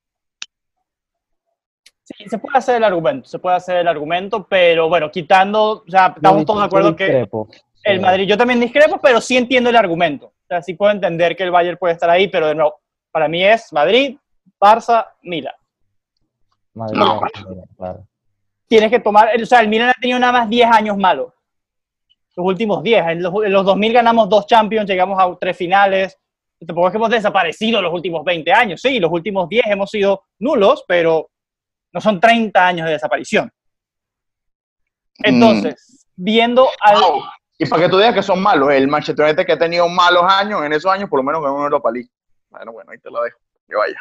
Sí, 2.17 2.29
se 2.29 2.37
puede 2.37 2.57
hacer 2.57 2.75
el 2.77 2.83
argumento. 2.83 3.27
Se 3.27 3.39
puede 3.39 3.55
hacer 3.55 3.77
el 3.77 3.87
argumento, 3.87 4.45
pero 4.47 4.89
bueno, 4.89 5.11
quitando. 5.11 5.83
O 5.87 5.89
sea, 5.89 6.13
estamos 6.15 6.45
todos 6.45 6.59
de 6.59 6.65
acuerdo 6.65 6.95
que 6.95 7.27
el 7.83 8.01
Madrid. 8.01 8.27
Yo 8.27 8.37
también 8.37 8.59
discrepo, 8.59 8.99
pero 9.01 9.21
sí 9.21 9.37
entiendo 9.37 9.69
el 9.69 9.75
argumento. 9.75 10.27
O 10.27 10.47
sea, 10.47 10.61
sí 10.61 10.73
puedo 10.73 10.91
entender 10.91 11.35
que 11.35 11.43
el 11.43 11.51
Bayern 11.51 11.77
puede 11.77 11.93
estar 11.93 12.09
ahí, 12.09 12.27
pero 12.27 12.47
de 12.47 12.55
nuevo, 12.55 12.79
para 13.11 13.27
mí 13.27 13.43
es 13.43 13.71
Madrid, 13.71 14.17
Barça, 14.59 15.05
Milan. 15.21 15.53
Madrid, 16.73 16.97
No. 16.97 17.21
Barça, 17.21 17.67
claro. 17.77 18.07
tienes 18.67 18.89
que 18.89 18.99
tomar, 18.99 19.29
o 19.41 19.45
sea, 19.45 19.61
el 19.61 19.67
Milan 19.67 19.89
ha 19.89 19.93
tenido 19.93 20.19
nada 20.19 20.33
más 20.33 20.49
10 20.49 20.69
años 20.71 20.97
malos. 20.97 21.33
Los 22.35 22.45
últimos 22.45 22.81
10. 22.83 23.07
En 23.07 23.23
los, 23.23 23.33
en 23.45 23.51
los 23.51 23.65
2000 23.65 23.93
ganamos 23.93 24.29
dos 24.29 24.47
Champions, 24.47 24.89
llegamos 24.89 25.19
a 25.19 25.35
tres 25.39 25.57
finales. 25.57 26.17
Tampoco 26.65 26.87
es 26.87 26.91
que 26.91 26.97
hemos 26.97 27.09
desaparecido 27.09 27.81
los 27.81 27.93
últimos 27.93 28.23
20 28.23 28.51
años. 28.51 28.81
Sí, 28.81 28.99
los 28.99 29.11
últimos 29.11 29.47
10 29.49 29.67
hemos 29.67 29.89
sido 29.89 30.23
nulos, 30.39 30.83
pero 30.87 31.29
no 31.91 32.01
son 32.01 32.19
30 32.19 32.67
años 32.67 32.85
de 32.85 32.93
desaparición. 32.93 33.51
Entonces, 35.17 36.07
viendo 36.15 36.67
al... 36.81 37.01
Wow. 37.01 37.21
Y 37.57 37.65
para 37.65 37.83
que 37.83 37.89
tú 37.89 37.97
digas 37.97 38.13
que 38.13 38.23
son 38.23 38.41
malos, 38.41 38.71
el 38.71 38.87
Manchester 38.87 39.25
United 39.25 39.45
que 39.45 39.51
ha 39.51 39.59
tenido 39.59 39.87
malos 39.89 40.23
años, 40.27 40.63
en 40.63 40.71
esos 40.71 40.91
años 40.91 41.09
por 41.09 41.19
lo 41.19 41.23
menos 41.23 41.41
ganó 41.41 41.55
una 41.55 41.65
Europa 41.65 41.91
League. 41.91 42.09
Bueno, 42.49 42.71
bueno, 42.71 42.91
ahí 42.91 42.99
te 42.99 43.11
la 43.11 43.21
dejo. 43.21 43.39
Que 43.67 43.75
vaya. 43.75 43.99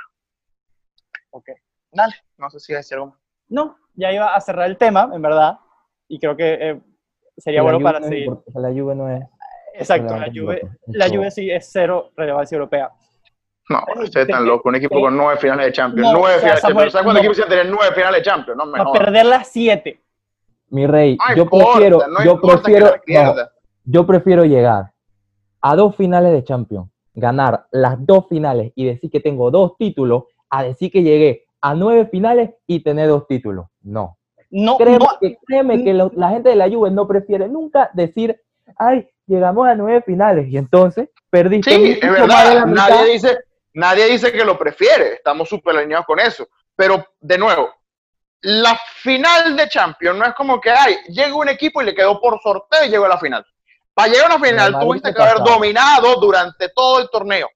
Ok. 1.31 1.49
Dale, 1.91 2.15
no 2.37 2.49
sé 2.51 2.61
si 2.61 2.75
hay 2.75 2.83
algo 2.93 3.07
más. 3.07 3.19
No, 3.49 3.77
ya 3.95 4.13
iba 4.13 4.35
a 4.35 4.41
cerrar 4.41 4.67
el 4.67 4.77
tema, 4.77 5.11
en 5.13 5.21
verdad. 5.21 5.59
Y 6.07 6.21
creo 6.21 6.37
que 6.37 6.71
eh, 6.71 6.81
sería 7.37 7.61
La 7.61 7.65
bueno 7.65 7.81
para 7.81 7.99
no 7.99 8.07
es 8.07 8.11
seguir. 8.11 8.31
La 8.55 8.69
Juve 8.69 8.95
no 8.95 9.11
es. 9.11 9.25
Exacto, 9.75 10.17
la 10.17 10.27
Juve, 10.27 10.61
la 10.87 11.09
Juve 11.09 11.31
sí 11.31 11.51
es 11.51 11.69
cero 11.71 12.11
relevancia 12.17 12.57
europea. 12.57 12.91
No, 13.69 13.79
Ay, 13.97 14.05
ustedes 14.05 14.29
están 14.29 14.43
te- 14.45 14.49
locos. 14.49 14.67
Un 14.67 14.75
equipo 14.77 15.01
con 15.01 15.17
nueve 15.17 15.39
finales 15.41 15.67
de 15.67 15.73
Champions. 15.73 16.13
No, 16.13 16.19
nueve 16.19 16.37
o 16.37 16.41
sea, 16.41 16.57
finales 16.57 16.63
de 16.63 16.69
Champions. 16.69 16.93
¿Sabes 16.93 17.05
cuántos 17.05 17.25
no. 17.25 17.31
equipos 17.33 17.49
tener 17.49 17.71
nueve 17.71 17.95
finales 17.95 18.19
de 18.21 18.23
Champions? 18.31 18.57
No, 18.59 18.71
Para 18.71 18.85
mejor. 18.85 18.99
perder 18.99 19.27
las 19.27 19.49
7. 19.49 20.01
Mi 20.71 20.87
rey, 20.87 21.17
No 21.17 21.35
yo 21.37 21.43
importa, 21.45 21.67
prefiero, 21.73 21.99
no 22.09 22.25
yo 22.25 22.41
prefiero, 22.41 22.95
yo 23.85 24.07
prefiero 24.07 24.45
llegar 24.45 24.93
a 25.63 25.77
dos 25.77 25.97
finales 25.97 26.33
de 26.33 26.45
Champions, 26.45 26.89
ganar 27.15 27.67
las 27.73 28.05
dos 28.05 28.27
finales 28.29 28.73
y 28.75 28.85
decir 28.85 29.11
que 29.11 29.21
tengo 29.21 29.51
dos 29.51 29.77
títulos, 29.79 30.25
a 30.51 30.63
decir 30.63 30.91
que 30.93 31.03
llegué 31.03 31.45
a 31.63 31.75
nueve 31.75 32.07
finales 32.11 32.51
y 32.67 32.81
tener 32.81 33.09
dos 33.09 33.27
títulos. 33.27 33.67
No. 33.83 34.19
No, 34.51 34.77
Créeme, 34.79 34.99
no, 34.99 35.07
que, 35.21 35.37
créeme 35.47 35.85
que 35.85 35.93
lo- 35.95 36.13
la 36.15 36.31
gente 36.31 36.51
de 36.51 36.57
la 36.57 36.69
Juve 36.71 36.91
no 36.91 37.07
prefiere 37.09 37.49
nunca 37.49 37.91
decir, 37.95 38.39
ay, 38.79 39.07
llegamos 39.27 39.67
a 39.69 39.75
nueve 39.75 40.03
finales 40.07 40.49
y 40.49 40.57
entonces 40.59 41.09
perdiste 41.31 41.71
Sí, 41.75 41.99
es 42.01 42.11
verdad. 42.11 42.65
Nadie 42.67 43.13
dice, 43.13 43.39
nadie 43.79 44.07
dice 44.07 44.33
que 44.33 44.45
lo 44.45 44.59
prefiere. 44.59 45.15
Estamos 45.15 45.49
súper 45.49 45.77
alineados 45.77 46.07
con 46.07 46.19
eso. 46.21 46.47
Pero, 46.75 47.05
de 47.21 47.39
nuevo, 47.39 47.75
la 48.41 48.79
final 49.03 49.57
de 49.57 49.69
Champions 49.69 50.19
no 50.19 50.25
es 50.27 50.35
como 50.35 50.61
que, 50.61 50.71
ay, 50.71 50.97
llega 51.09 51.35
un 51.35 51.49
equipo 51.49 51.81
y 51.83 51.87
le 51.87 51.95
quedó 51.95 52.21
por 52.21 52.41
sorteo 52.41 52.85
y 52.85 52.89
llegó 52.89 53.05
a 53.07 53.09
la 53.11 53.19
final. 53.19 53.45
Para 53.95 54.09
llegar 54.13 54.31
a 54.31 54.37
una 54.37 54.45
final 54.47 54.79
tuviste 54.79 55.13
que 55.13 55.23
haber 55.23 55.39
dominado 55.39 56.17
durante 56.21 56.69
todo 56.69 57.01
el 57.01 57.11
torneo. 57.11 57.49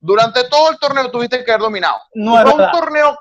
Durante 0.00 0.48
todo 0.48 0.70
el 0.70 0.78
torneo 0.78 1.10
tuviste 1.10 1.44
que 1.44 1.50
haber 1.50 1.62
dominado. 1.62 1.96
No 2.14 2.40
fue 2.40 2.52
un 2.52 2.56
verdad. 2.58 2.72
torneo, 2.72 3.18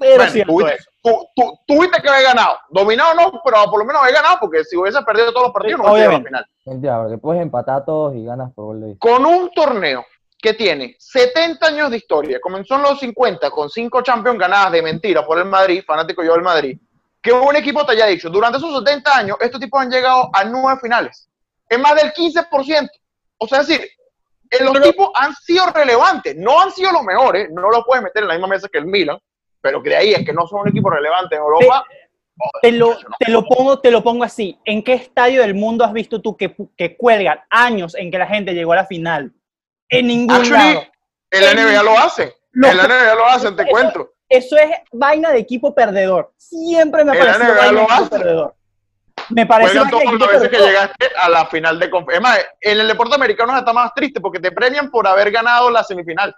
pero 0.00 0.16
bueno, 0.16 0.30
cierto 0.32 0.52
tuviste, 0.52 0.74
es. 0.76 0.88
tu- 1.02 1.26
tu- 1.34 1.58
tuviste 1.66 2.00
que 2.00 2.08
haber 2.08 2.22
ganado. 2.24 2.58
Dominado 2.70 3.14
no, 3.14 3.40
pero 3.44 3.64
por 3.64 3.80
lo 3.80 3.84
menos 3.84 4.00
haber 4.02 4.14
ganado, 4.14 4.38
porque 4.40 4.64
si 4.64 4.76
hubiese 4.76 5.02
perdido 5.02 5.30
todos 5.32 5.46
los 5.48 5.52
partidos, 5.52 5.80
Sí, 5.80 5.86
no 5.86 5.92
hubiese 5.92 6.08
llegado 6.08 6.16
a 6.16 6.20
la 6.20 6.26
final. 6.28 6.46
Mentira, 6.66 7.02
porque 7.02 7.18
puedes 7.18 7.42
empatar 7.42 7.82
a 7.82 7.84
todos 7.84 8.14
y 8.14 8.24
ganas 8.24 8.52
por 8.54 8.64
gol 8.66 8.80
de 8.80 8.98
con 8.98 9.26
un 9.26 9.50
torneo 9.52 10.04
que 10.40 10.54
tiene 10.54 10.96
70 10.98 11.66
años 11.66 11.90
de 11.90 11.98
historia, 11.98 12.40
comenzó 12.40 12.76
en 12.76 12.82
los 12.82 12.98
50 12.98 13.50
con 13.50 13.68
5 13.68 14.02
Champions 14.02 14.38
ganadas 14.38 14.72
de 14.72 14.82
mentira 14.82 15.24
por 15.24 15.38
el 15.38 15.44
Madrid, 15.44 15.82
fanático 15.86 16.22
yo 16.24 16.32
del 16.32 16.42
Madrid, 16.42 16.78
que 17.20 17.32
un 17.32 17.54
equipo 17.56 17.84
te 17.84 17.92
haya 17.92 18.06
dicho, 18.06 18.30
durante 18.30 18.58
esos 18.58 18.78
70 18.78 19.16
años, 19.16 19.36
estos 19.40 19.60
tipos 19.60 19.80
han 19.80 19.90
llegado 19.90 20.30
a 20.32 20.44
9 20.44 20.80
finales. 20.80 21.28
Es 21.68 21.78
más 21.78 21.94
del 21.94 22.12
15%. 22.12 22.88
O 23.38 23.46
sea, 23.46 23.60
es 23.60 23.68
decir, 23.68 23.88
eh, 24.50 24.64
los 24.64 24.80
tipos 24.82 25.10
han 25.14 25.34
sido 25.34 25.66
relevantes, 25.66 26.34
no 26.36 26.60
han 26.60 26.72
sido 26.72 26.92
los 26.92 27.02
mejores, 27.02 27.48
no 27.50 27.70
lo 27.70 27.84
puedes 27.84 28.02
meter 28.02 28.22
en 28.22 28.28
la 28.28 28.34
misma 28.34 28.48
mesa 28.48 28.68
que 28.68 28.78
el 28.78 28.86
Milan, 28.86 29.18
pero 29.60 29.82
que 29.82 29.90
de 29.90 29.96
ahí 29.96 30.12
es 30.12 30.24
que 30.24 30.32
no 30.32 30.46
son 30.46 30.62
un 30.62 30.68
equipo 30.68 30.90
relevante 30.90 31.36
en 31.36 31.42
Europa. 31.42 31.84
Te 32.62 32.72
lo, 32.72 32.96
te 33.18 33.30
lo, 33.30 33.44
pongo, 33.44 33.80
te 33.80 33.90
lo 33.90 34.02
pongo 34.02 34.24
así. 34.24 34.58
¿En 34.64 34.82
qué 34.82 34.94
estadio 34.94 35.42
del 35.42 35.54
mundo 35.54 35.84
has 35.84 35.92
visto 35.92 36.22
tú 36.22 36.36
que, 36.36 36.56
que 36.74 36.96
cuelgan 36.96 37.40
años 37.50 37.94
en 37.94 38.10
que 38.10 38.16
la 38.16 38.26
gente 38.26 38.54
llegó 38.54 38.72
a 38.72 38.76
la 38.76 38.86
final? 38.86 39.34
En 39.90 40.06
ningún 40.06 40.36
Actually, 40.36 40.74
lado. 40.74 40.86
En 41.30 41.44
la 41.44 41.54
NBA 41.54 41.82
lo 41.82 41.98
hacen. 41.98 42.32
No. 42.52 42.68
En 42.68 42.76
la 42.76 42.84
NBA 42.88 43.14
lo 43.14 43.26
hacen, 43.26 43.56
te 43.56 43.62
Eso- 43.62 43.70
cuento. 43.70 44.10
Eso 44.28 44.56
es 44.56 44.70
vaina 44.92 45.30
de 45.30 45.38
equipo 45.38 45.74
perdedor. 45.74 46.32
Siempre 46.36 47.04
me 47.04 47.12
NBA 47.12 47.24
vaina 47.24 47.72
lo 47.72 47.78
de 47.80 47.84
equipo 47.84 48.08
perdedor. 48.10 48.54
Me 49.30 49.46
parece 49.46 49.74
las 49.74 49.90
veces 49.90 50.48
que 50.48 50.58
llegaste 50.58 51.08
a 51.20 51.28
la 51.28 51.46
final 51.46 51.78
de. 51.78 51.90
Es 52.12 52.20
más, 52.20 52.38
en 52.60 52.80
el 52.80 52.88
deporte 52.88 53.14
americano 53.14 53.56
está 53.56 53.72
más 53.72 53.92
triste 53.94 54.20
porque 54.20 54.40
te 54.40 54.50
premian 54.50 54.90
por 54.90 55.06
haber 55.06 55.30
ganado 55.30 55.70
la 55.70 55.84
semifinal. 55.84 56.34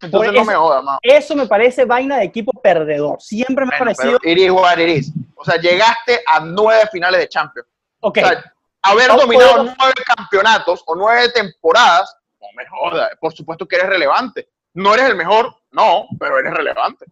Entonces 0.00 0.30
Por 0.30 0.38
no 0.38 0.44
me 0.44 0.54
jodas, 0.54 0.82
más. 0.82 0.98
Eso 1.02 1.36
me 1.36 1.46
parece 1.46 1.84
vaina 1.84 2.16
de 2.18 2.24
equipo 2.24 2.52
perdedor. 2.60 3.20
Siempre 3.20 3.64
me 3.66 3.74
ha 3.74 3.78
parecido. 3.78 4.18
Iris 4.22 4.50
what 4.50 4.78
it 4.78 4.88
is. 4.88 5.12
O 5.36 5.44
sea, 5.44 5.56
llegaste 5.60 6.22
a 6.26 6.40
nueve 6.40 6.88
finales 6.90 7.20
de 7.20 7.28
Champions. 7.28 7.68
ok, 8.00 8.18
O 8.18 8.26
sea, 8.26 8.52
haber 8.82 9.08
dominado 9.08 9.50
puedo- 9.56 9.74
nueve 9.78 9.94
campeonatos 10.16 10.82
o 10.86 10.94
nueve 10.96 11.28
temporadas, 11.32 12.16
me 12.54 12.66
jodas. 12.66 13.10
Por 13.20 13.32
supuesto 13.32 13.66
que 13.66 13.76
eres 13.76 13.88
relevante. 13.88 14.48
No 14.74 14.94
eres 14.94 15.06
el 15.10 15.16
mejor, 15.16 15.54
no, 15.72 16.06
pero 16.18 16.38
eres 16.38 16.52
relevante. 16.54 17.06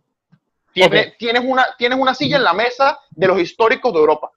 Tienes, 0.73 1.43
una, 1.45 1.67
tienes 1.77 1.99
una 1.99 2.15
silla 2.15 2.37
en 2.37 2.45
la 2.45 2.53
mesa 2.55 2.99
de 3.11 3.27
los 3.27 3.39
históricos 3.41 3.93
de 3.93 3.99
Europa. 3.99 4.31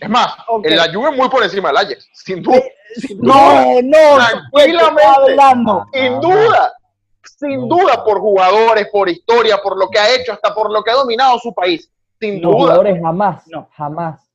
Es 0.00 0.08
más, 0.08 0.34
Ok. 0.48 0.64
en 0.66 0.76
la 0.76 0.92
Juve 0.92 1.10
muy 1.10 1.28
por 1.28 1.42
encima 1.42 1.68
del 1.68 1.76
Ajax, 1.78 2.08
sin 2.14 2.42
duda. 2.42 2.62
sin 2.94 3.18
duda. 3.20 3.34
no, 3.34 3.82
no, 3.82 4.16
Tranquilamente. 4.52 5.02
hablando. 5.04 5.86
Sin 5.92 6.20
duda, 6.20 6.72
sin 7.22 7.68
No. 7.68 7.76
duda 7.76 8.02
por 8.04 8.18
jugadores, 8.20 8.88
por 8.90 9.08
historia, 9.10 9.58
por 9.62 9.78
lo 9.78 9.90
que 9.90 9.98
ha 9.98 10.14
hecho, 10.14 10.32
hasta 10.32 10.54
por 10.54 10.72
lo 10.72 10.82
que 10.82 10.90
ha 10.90 10.94
dominado 10.94 11.38
su 11.38 11.52
país. 11.52 11.90
Sin 12.18 12.40
duda. 12.40 12.54
jugadores 12.54 13.00
jamás, 13.02 13.42
No. 13.48 13.68
jamás. 13.76 14.29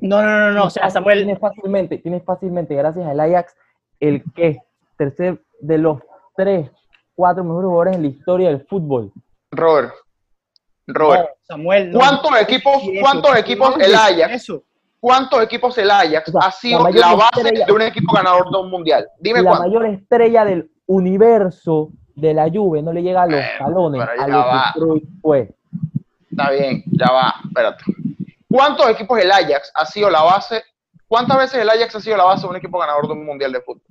No, 0.00 0.22
no, 0.22 0.38
no, 0.38 0.52
no. 0.52 0.64
O 0.64 0.70
sea, 0.70 0.88
Samuel, 0.90 1.18
Tienes 1.18 1.38
fácilmente, 1.38 1.98
tienes 1.98 2.22
fácilmente, 2.24 2.74
gracias 2.74 3.06
al 3.06 3.18
Ajax, 3.20 3.54
el 4.00 4.22
que 4.34 4.58
tercer 4.96 5.42
de 5.60 5.78
los 5.78 6.00
tres, 6.36 6.70
cuatro 7.14 7.42
mejores 7.44 7.66
jugadores 7.66 7.96
en 7.96 8.02
la 8.02 8.08
historia 8.08 8.48
del 8.50 8.64
fútbol. 8.66 9.12
Robert, 9.50 9.92
Robert, 10.86 11.22
no, 11.30 11.34
Samuel. 11.42 11.90
no. 11.90 11.98
¿cuántos 11.98 12.40
equipos, 12.40 12.74
Eso, 12.82 13.00
cuántos 13.00 13.36
equipos 13.36 13.74
el 13.80 13.94
Ajax, 13.94 14.32
Eso. 14.34 14.62
cuántos 15.00 15.42
equipos 15.42 15.76
el 15.78 15.90
Ajax 15.90 16.28
O 16.28 16.32
sea, 16.32 16.48
ha 16.48 16.52
sido 16.52 16.88
la 16.90 17.14
base 17.14 17.40
estrella- 17.42 17.66
de 17.66 17.72
un 17.72 17.82
equipo 17.82 18.14
ganador 18.14 18.50
de 18.50 18.58
un 18.58 18.70
mundial? 18.70 19.08
Dime 19.20 19.42
la 19.42 19.58
mayor 19.58 19.86
estrella 19.86 20.44
del 20.44 20.70
universo 20.86 21.90
de 22.14 22.34
la 22.34 22.48
Juve 22.50 22.82
no 22.82 22.92
le 22.92 23.02
llega 23.02 23.22
a 23.22 23.26
los 23.26 23.34
Bueno, 23.40 23.58
talones 23.58 24.02
a 24.02 24.16
ya 24.16 24.26
lo 24.28 24.42
que 24.42 24.48
va. 24.48 24.72
Cruyff 24.74 25.04
fue. 25.22 25.54
Está 26.30 26.50
bien, 26.50 26.82
ya 26.92 27.12
va, 27.12 27.34
espérate. 27.44 27.84
¿Cuántos 28.48 28.88
equipos 28.88 29.18
el 29.18 29.30
Ajax 29.30 29.70
ha 29.74 29.84
sido 29.84 30.08
la 30.10 30.22
base? 30.22 30.64
¿Cuántas 31.06 31.36
veces 31.36 31.60
el 31.60 31.68
Ajax 31.68 31.96
ha 31.96 32.00
sido 32.00 32.16
la 32.16 32.24
base 32.24 32.42
de 32.42 32.48
un 32.48 32.56
equipo 32.56 32.78
ganador 32.78 33.06
de 33.06 33.12
un 33.12 33.24
mundial 33.24 33.52
de 33.52 33.60
fútbol? 33.60 33.82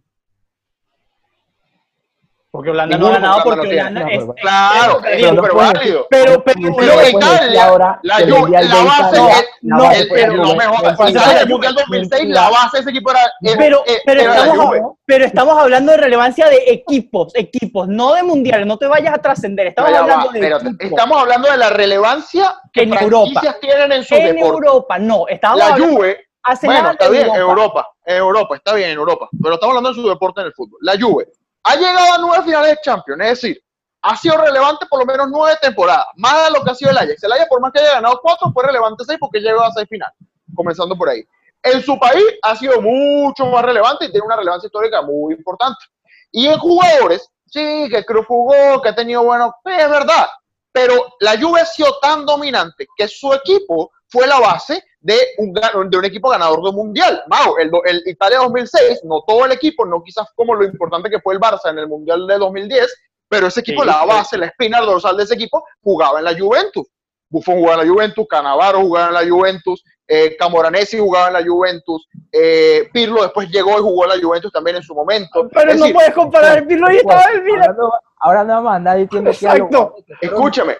Porque 2.57 2.71
Holanda 2.71 2.97
Ninguno, 2.97 3.11
no 3.11 3.17
ha 3.17 3.19
ganado 3.21 3.43
porque 3.43 3.67
Holanda 3.67 3.99
no 4.01 4.07
es. 4.07 4.17
es- 4.17 4.29
Claro, 4.41 4.99
es- 4.99 5.05
es 5.05 5.21
Pero 5.21 5.33
no 5.33 5.41
súper 5.43 5.55
válido. 5.55 6.07
Pero, 6.09 6.43
pero, 6.43 6.59
Pero 6.75 6.95
no, 6.95 7.01
no 7.01 7.07
Italia, 7.07 7.65
ahora 7.67 7.99
la, 8.01 8.19
la 8.19 8.83
base, 8.83 9.17
el- 9.17 9.45
la 9.61 9.77
no, 9.77 9.91
el- 9.91 10.07
la 10.09 10.27
no 10.27 10.43
Juve. 10.45 10.55
me 10.57 10.65
jodas, 10.65 10.81
Mentira. 10.81 10.95
cuando 10.97 11.19
sale 11.19 11.39
el 11.41 11.49
Mundial 11.49 11.75
2006, 11.75 12.29
la 12.29 12.49
base 12.49 12.77
de 12.77 12.81
ese 12.81 12.89
equipo 12.89 13.11
era, 13.11 13.19
Pero, 13.41 13.83
era- 13.85 14.01
pero, 14.07 14.21
era 14.21 14.35
estamos, 14.37 14.75
pero 15.05 15.25
estamos 15.25 15.59
hablando 15.59 15.91
de 15.91 15.97
relevancia 15.99 16.49
de 16.49 16.63
equipos, 16.65 17.31
equipos, 17.35 17.87
no 17.87 18.13
de 18.15 18.23
mundiales. 18.23 18.65
No 18.65 18.79
te 18.79 18.87
vayas 18.87 19.13
a 19.13 19.19
trascender. 19.19 19.67
Estamos 19.67 19.93
va, 19.93 19.99
hablando 19.99 20.29
de 20.31 20.47
equipos. 20.47 20.73
Estamos 20.79 21.21
hablando 21.21 21.51
de 21.51 21.57
la 21.57 21.69
relevancia 21.69 22.55
que 22.73 22.81
En 22.81 22.93
Europa. 22.95 23.55
tienen 23.61 23.91
en 23.91 24.03
sus 24.03 24.17
en. 24.17 24.39
Europa, 24.39 24.97
no. 24.97 25.27
Estamos 25.27 25.59
La 25.59 25.67
hablando 25.73 25.95
Juve, 25.95 26.25
hace 26.41 26.65
bueno, 26.65 26.89
está 26.89 27.07
bien, 27.09 27.27
en 27.29 27.35
Europa, 27.35 27.87
en 28.05 28.15
Europa, 28.17 28.55
está 28.55 28.73
bien, 28.73 28.89
en 28.89 28.97
Europa, 28.97 29.29
pero 29.43 29.53
estamos 29.53 29.75
hablando 29.77 29.89
de 29.89 30.01
su 30.01 30.09
deporte 30.09 30.41
en 30.41 30.47
el 30.47 30.53
fútbol. 30.53 30.79
La 30.81 30.93
Juve 30.99 31.27
ha 31.63 31.75
llegado 31.75 32.13
a 32.13 32.17
nueve 32.19 32.45
finales 32.45 32.71
de 32.71 32.81
Champions, 32.81 33.21
es 33.21 33.29
decir, 33.29 33.63
ha 34.01 34.15
sido 34.15 34.37
relevante 34.37 34.85
por 34.89 34.99
lo 34.99 35.05
menos 35.05 35.27
nueve 35.29 35.57
temporadas, 35.61 36.07
más 36.15 36.45
de 36.45 36.51
lo 36.51 36.63
que 36.63 36.71
ha 36.71 36.75
sido 36.75 36.91
el 36.91 36.97
Ajax. 36.97 37.23
El 37.23 37.31
Ajax, 37.31 37.49
por 37.49 37.61
más 37.61 37.71
que 37.71 37.79
haya 37.79 37.93
ganado 37.93 38.19
cuatro, 38.21 38.51
fue 38.53 38.63
relevante 38.63 39.03
seis 39.05 39.17
porque 39.19 39.39
llegó 39.39 39.61
a 39.61 39.71
seis 39.71 39.87
finales, 39.89 40.15
comenzando 40.55 40.95
por 40.95 41.09
ahí. 41.09 41.23
En 41.63 41.81
su 41.81 41.99
país 41.99 42.23
ha 42.43 42.55
sido 42.55 42.81
mucho 42.81 43.47
más 43.47 43.63
relevante 43.63 44.05
y 44.05 44.11
tiene 44.11 44.25
una 44.25 44.37
relevancia 44.37 44.67
histórica 44.67 45.01
muy 45.01 45.33
importante. 45.33 45.83
Y 46.31 46.47
en 46.47 46.57
jugadores, 46.59 47.29
sí, 47.47 47.87
que 47.89 48.05
Cruz 48.05 48.25
jugó, 48.27 48.81
que 48.81 48.89
ha 48.89 48.95
tenido 48.95 49.23
buenos, 49.23 49.51
es 49.65 49.89
verdad, 49.89 50.27
pero 50.71 50.93
la 51.19 51.39
Juve 51.39 51.61
ha 51.61 51.65
sido 51.65 51.97
tan 51.99 52.25
dominante 52.25 52.87
que 52.95 53.07
su 53.07 53.33
equipo 53.33 53.91
fue 54.07 54.27
la 54.27 54.39
base 54.39 54.83
de 55.07 55.17
un, 55.37 55.53
gan- 55.53 55.89
de 55.89 55.97
un 55.97 56.03
equipo 56.05 56.29
ganador 56.29 56.61
de 56.61 56.69
un 56.69 56.75
mundial. 56.75 57.23
Mau, 57.27 57.57
el, 57.57 57.71
el 57.85 58.03
Italia 58.05 58.39
2006, 58.39 59.05
no 59.05 59.23
todo 59.25 59.45
el 59.45 59.53
equipo, 59.53 59.85
no 59.85 60.03
quizás 60.03 60.27
como 60.35 60.53
lo 60.53 60.65
importante 60.65 61.09
que 61.09 61.21
fue 61.21 61.33
el 61.33 61.39
Barça 61.39 61.69
en 61.69 61.79
el 61.79 61.87
mundial 61.87 62.27
de 62.27 62.37
2010, 62.37 62.93
pero 63.29 63.47
ese 63.47 63.61
equipo, 63.61 63.81
Sí, 63.83 63.87
la 63.87 64.01
sí. 64.01 64.07
base, 64.07 64.37
la 64.37 64.47
espina 64.47 64.81
dorsal 64.81 65.15
de 65.15 65.23
ese 65.23 65.35
equipo, 65.35 65.63
jugaba 65.81 66.19
en 66.19 66.25
la 66.25 66.37
Juventus. 66.37 66.85
Buffon 67.29 67.55
jugaba 67.55 67.81
en 67.81 67.87
la 67.87 67.93
Juventus, 67.93 68.25
Canavaro 68.29 68.79
jugaba 68.81 69.07
en 69.07 69.13
la 69.13 69.29
Juventus, 69.35 69.83
eh, 70.07 70.35
Camoranesi 70.37 70.97
jugaba 70.99 71.27
en 71.27 71.33
la 71.33 71.43
Juventus, 71.45 72.07
eh, 72.31 72.89
Pirlo 72.93 73.21
después 73.23 73.49
llegó 73.49 73.71
y 73.77 73.81
jugó 73.81 74.03
en 74.05 74.09
la 74.09 74.21
Juventus 74.25 74.51
también 74.51 74.77
en 74.77 74.83
su 74.83 74.93
momento. 74.95 75.47
Pero 75.53 75.71
Es 75.71 75.77
no 75.77 75.81
decir, 75.83 75.93
puedes 75.95 76.13
comparar 76.13 76.57
el 76.59 76.67
Pirlo 76.67 76.91
y 76.91 76.97
estaba 76.97 77.23
el 77.33 77.43
Milan. 77.43 77.75
Ahora 78.19 78.43
no, 78.43 78.53
vamos 78.55 78.71
a 78.71 78.75
andar 78.75 78.97
diciendo 78.97 79.29
que 79.29 79.35
Exacto. 79.45 79.95
escúchame. 80.21 80.77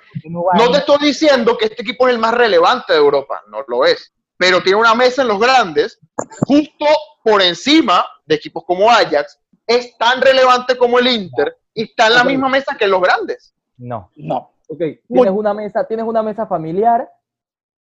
No 0.56 0.72
te 0.72 0.78
estoy 0.80 0.98
diciendo 1.02 1.56
que 1.58 1.66
este 1.66 1.82
equipo 1.84 2.08
es 2.08 2.14
el 2.16 2.20
más 2.20 2.34
relevante 2.34 2.94
de 2.94 3.00
Europa, 3.00 3.42
no 3.50 3.60
lo 3.68 3.86
es, 3.86 4.12
pero 4.38 4.62
tiene 4.62 4.80
una 4.80 4.96
mesa 4.96 5.22
en 5.24 5.28
los 5.30 5.40
grandes, 5.40 6.00
justo 6.48 6.86
por 7.24 7.42
encima 7.42 8.06
de 8.26 8.36
equipos 8.36 8.64
como 8.66 8.90
Ajax, 8.90 9.40
es 9.66 9.98
tan 9.98 10.22
relevante 10.22 10.78
como 10.78 11.00
el 11.00 11.08
Inter 11.08 11.58
y 11.74 11.84
está 11.84 12.08
en 12.08 12.14
la 12.16 12.22
Ok. 12.22 12.28
misma 12.28 12.50
mesa 12.50 12.76
que 12.78 12.88
los 12.88 13.02
grandes. 13.02 13.54
No. 13.78 14.10
No. 14.16 14.52
Ok, 14.70 14.80
Muy- 14.80 15.22
tienes 15.22 15.32
una 15.34 15.54
mesa, 15.54 15.86
tienes 15.88 16.06
una 16.06 16.22
mesa 16.24 16.46
familiar 16.48 17.10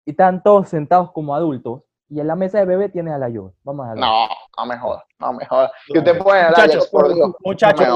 y 0.05 0.11
están 0.11 0.43
todos 0.43 0.69
sentados 0.69 1.11
como 1.13 1.35
adultos. 1.35 1.83
Y 2.09 2.21
en 2.21 2.29
la 2.29 2.37
mesa 2.37 2.59
de 2.59 2.67
bebé 2.67 2.89
tienes 2.89 3.13
a 3.15 3.19
la 3.19 3.27
Juve. 3.29 3.51
Vamos 3.65 3.85
a 3.87 3.91
hablar. 3.91 4.09
No, 4.09 4.29
no 4.59 4.67
me 4.67 4.79
jodas, 4.79 5.03
no 5.19 5.33
me 5.33 5.45
jodas. 5.45 5.73
Que 5.93 5.99
usted 5.99 6.19
puede 6.19 6.45
Muchachos, 6.49 6.75
Ajax, 6.77 6.87
por 6.87 7.13
Dios. 7.15 7.31
Muchachos, 7.45 7.89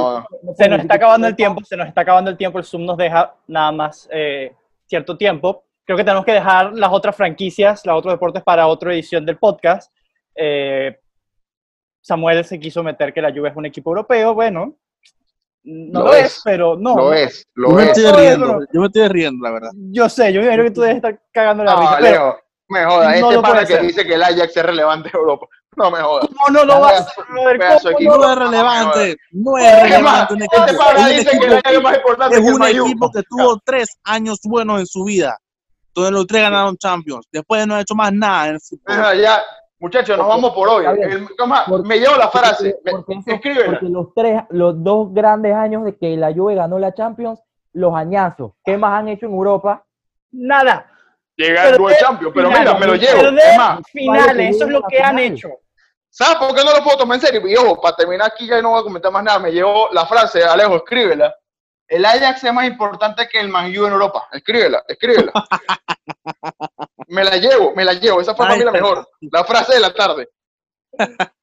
No 0.43 0.55
se 0.57 0.69
nos 0.69 0.81
está 0.81 0.95
acabando 0.97 1.27
el 1.29 1.37
tiempo, 1.37 1.61
se 1.65 1.77
nos 1.77 1.87
está 1.87 2.01
acabando 2.01 2.29
el 2.31 2.37
tiempo, 2.37 2.59
el 2.59 2.65
Zoom 2.65 2.85
nos 2.87 2.97
deja 2.97 3.33
nada 3.47 3.71
más 3.71 4.09
eh, 4.11 4.53
cierto 4.87 5.17
tiempo. 5.17 5.63
Creo 5.91 5.97
que 5.99 6.05
tenemos 6.05 6.25
que 6.25 6.35
dejar 6.35 6.73
las 6.73 6.93
otras 6.93 7.17
franquicias, 7.17 7.85
los 7.85 7.99
otros 7.99 8.15
deportes 8.15 8.45
para 8.45 8.69
otra 8.69 8.93
edición 8.95 9.27
del 9.27 9.39
podcast. 9.39 9.93
Eh, 10.37 10.97
Samuel 12.01 12.45
se 12.45 12.61
quiso 12.61 12.85
meter 12.85 13.13
que 13.13 13.21
la 13.21 13.33
Juve 13.33 13.49
es 13.49 13.57
un 13.57 13.67
equipo 13.67 13.91
europeo, 13.91 14.33
bueno, 14.33 14.77
no 15.65 15.99
lo, 16.05 16.07
Lo 16.07 16.15
es, 16.15 16.27
es, 16.27 16.41
pero 16.45 16.77
no. 16.77 16.95
Lo 16.97 17.03
no. 17.07 17.13
es, 17.13 17.45
Yo 17.57 17.63
lo 17.63 17.71
me 17.71 17.83
es. 17.83 17.89
estoy 17.89 18.05
No, 18.13 18.17
riendo, 18.19 18.47
no, 18.47 18.53
no. 18.61 18.67
yo 18.73 18.81
me 18.83 18.87
estoy 18.87 19.09
riendo, 19.09 19.45
la 19.45 19.51
verdad. 19.53 19.71
Yo 19.91 20.09
sé, 20.09 20.33
yo 20.33 20.39
me 20.41 20.47
imagino 20.47 20.63
que 20.63 20.71
tú 20.71 20.81
debes 20.83 20.97
estar 20.99 21.21
cagando 21.33 21.65
la 21.65 21.75
No, 21.75 21.81
risa, 21.81 21.97
pero 22.01 22.39
me 22.69 22.85
jodas. 22.85 23.09
no 23.21 23.27
Este 23.27 23.35
lo 23.35 23.43
pana 23.43 23.61
que 23.63 23.67
ser. 23.67 23.83
dice 23.83 24.05
que 24.07 24.15
el 24.15 24.23
Ajax 24.23 24.57
es 24.57 24.65
relevante 24.65 25.09
en 25.13 25.17
Europa. 25.19 25.47
No 25.77 25.91
me 25.91 25.99
jodas. 26.03 26.29
¿cómo 26.29 26.49
no 26.57 26.65
lo 26.67 26.81
va 26.83 26.89
a 26.91 26.99
hacer, 26.99 27.15
¿Cómo 27.27 28.17
no 28.17 28.19
No 28.21 28.31
es 28.33 28.39
relevante, 28.39 29.17
no 29.33 29.59
es 29.59 29.65
¿Qué 29.83 29.89
¿Qué 29.89 29.99
más? 29.99 30.29
relevante 30.31 30.35
un 30.35 30.43
equipo. 30.43 30.65
Este 30.67 30.77
pana 30.79 31.09
dice 31.09 31.31
que 31.41 31.47
el 31.47 31.53
Ajax 31.55 31.73
es 31.73 31.83
más 31.83 31.97
importante 31.97 32.37
es 32.37 32.41
que 32.43 32.47
el 32.49 32.55
un 32.55 32.63
equipo 32.63 33.11
que 33.11 33.23
tuvo 33.29 33.61
tres 33.65 33.89
años 34.05 34.39
buenos 34.45 34.79
en 34.79 34.87
su 34.87 35.03
vida. 35.03 35.37
Entonces 35.95 36.13
los 36.13 36.27
tres 36.27 36.43
ganaron 36.43 36.77
Champions. 36.77 37.27
Después 37.33 37.67
no 37.67 37.75
ha 37.75 37.81
hecho 37.81 37.95
más 37.95 38.13
nada 38.13 38.49
en 38.49 38.55
el 38.55 38.61
fútbol. 38.61 39.21
Ya, 39.21 39.43
muchachos, 39.79 40.17
nos 40.17 40.27
vamos 40.29 40.53
por 40.53 40.69
hoy. 40.69 40.87
me 41.85 41.99
llevo 41.99 42.17
la 42.17 42.29
frase. 42.29 42.77
Porque, 42.83 42.85
me- 42.85 42.93
porque 42.93 43.13
eso- 43.15 43.31
escríbela. 43.37 43.67
porque 43.73 43.87
los 43.89 44.07
tres, 44.15 44.43
los 44.51 44.83
dos 44.83 45.13
grandes 45.13 45.55
años 45.55 45.85
de 45.85 45.97
que 45.97 46.17
la 46.17 46.33
Juve 46.33 46.55
ganó 46.55 46.79
la 46.79 46.95
Champions, 46.95 47.41
los 47.73 47.95
añazos. 47.95 48.53
¿Qué 48.65 48.77
más 48.77 48.99
han 49.01 49.09
hecho 49.09 49.27
en 49.27 49.33
Europa? 49.33 49.85
Nada. 50.33 50.87
Llegar 51.37 51.71
Perder 51.77 51.97
Champions, 51.99 52.33
pero 52.35 52.49
finales, 52.49 52.75
mira, 52.75 52.81
me 52.81 52.87
lo 52.87 52.95
llevo. 52.97 53.39
Es 53.39 53.57
más, 53.57 53.81
finales, 53.91 54.57
eso 54.57 54.65
es 54.67 54.71
lo 54.71 54.83
que 54.83 55.01
han 55.01 55.19
hecho. 55.19 55.49
¿sabes 56.13 56.37
por 56.39 56.55
qué 56.55 56.65
no 56.65 56.73
lo 56.77 56.83
puedo 56.85 56.99
tomar 56.99 57.15
en 57.17 57.21
serio? 57.21 57.41
Y 57.49 57.55
ojo, 57.57 57.81
para 57.81 57.95
terminar 57.97 58.27
aquí 58.27 58.47
ya 58.47 58.61
no 58.61 58.71
voy 58.71 58.81
a 58.81 58.83
comentar 58.83 59.11
más 59.13 59.23
nada. 59.25 59.39
Me 59.39 59.51
llevo 59.53 59.89
la 59.93 60.05
frase, 60.07 60.43
Alejo, 60.45 60.77
escríbela. 60.77 61.35
El 61.91 62.05
Ajax 62.05 62.45
es 62.45 62.53
más 62.53 62.69
importante 62.69 63.29
que 63.29 63.41
el 63.41 63.49
Man 63.49 63.77
U 63.77 63.85
en 63.85 63.93
Europa. 63.93 64.29
Escríbela, 64.31 64.85
escríbela. 64.87 65.33
me 67.09 67.25
la 67.25 67.37
llevo, 67.37 67.75
me 67.75 67.85
la 67.85 67.95
llevo. 67.95 68.21
Esa 68.21 68.33
fue 68.33 68.47
para 68.47 68.57
mí 68.57 68.65
la 68.65 68.71
mejor. 68.71 69.09
La 69.23 69.43
frase 69.43 69.75
de 69.75 69.81
la 69.81 69.93
tarde. 69.93 70.29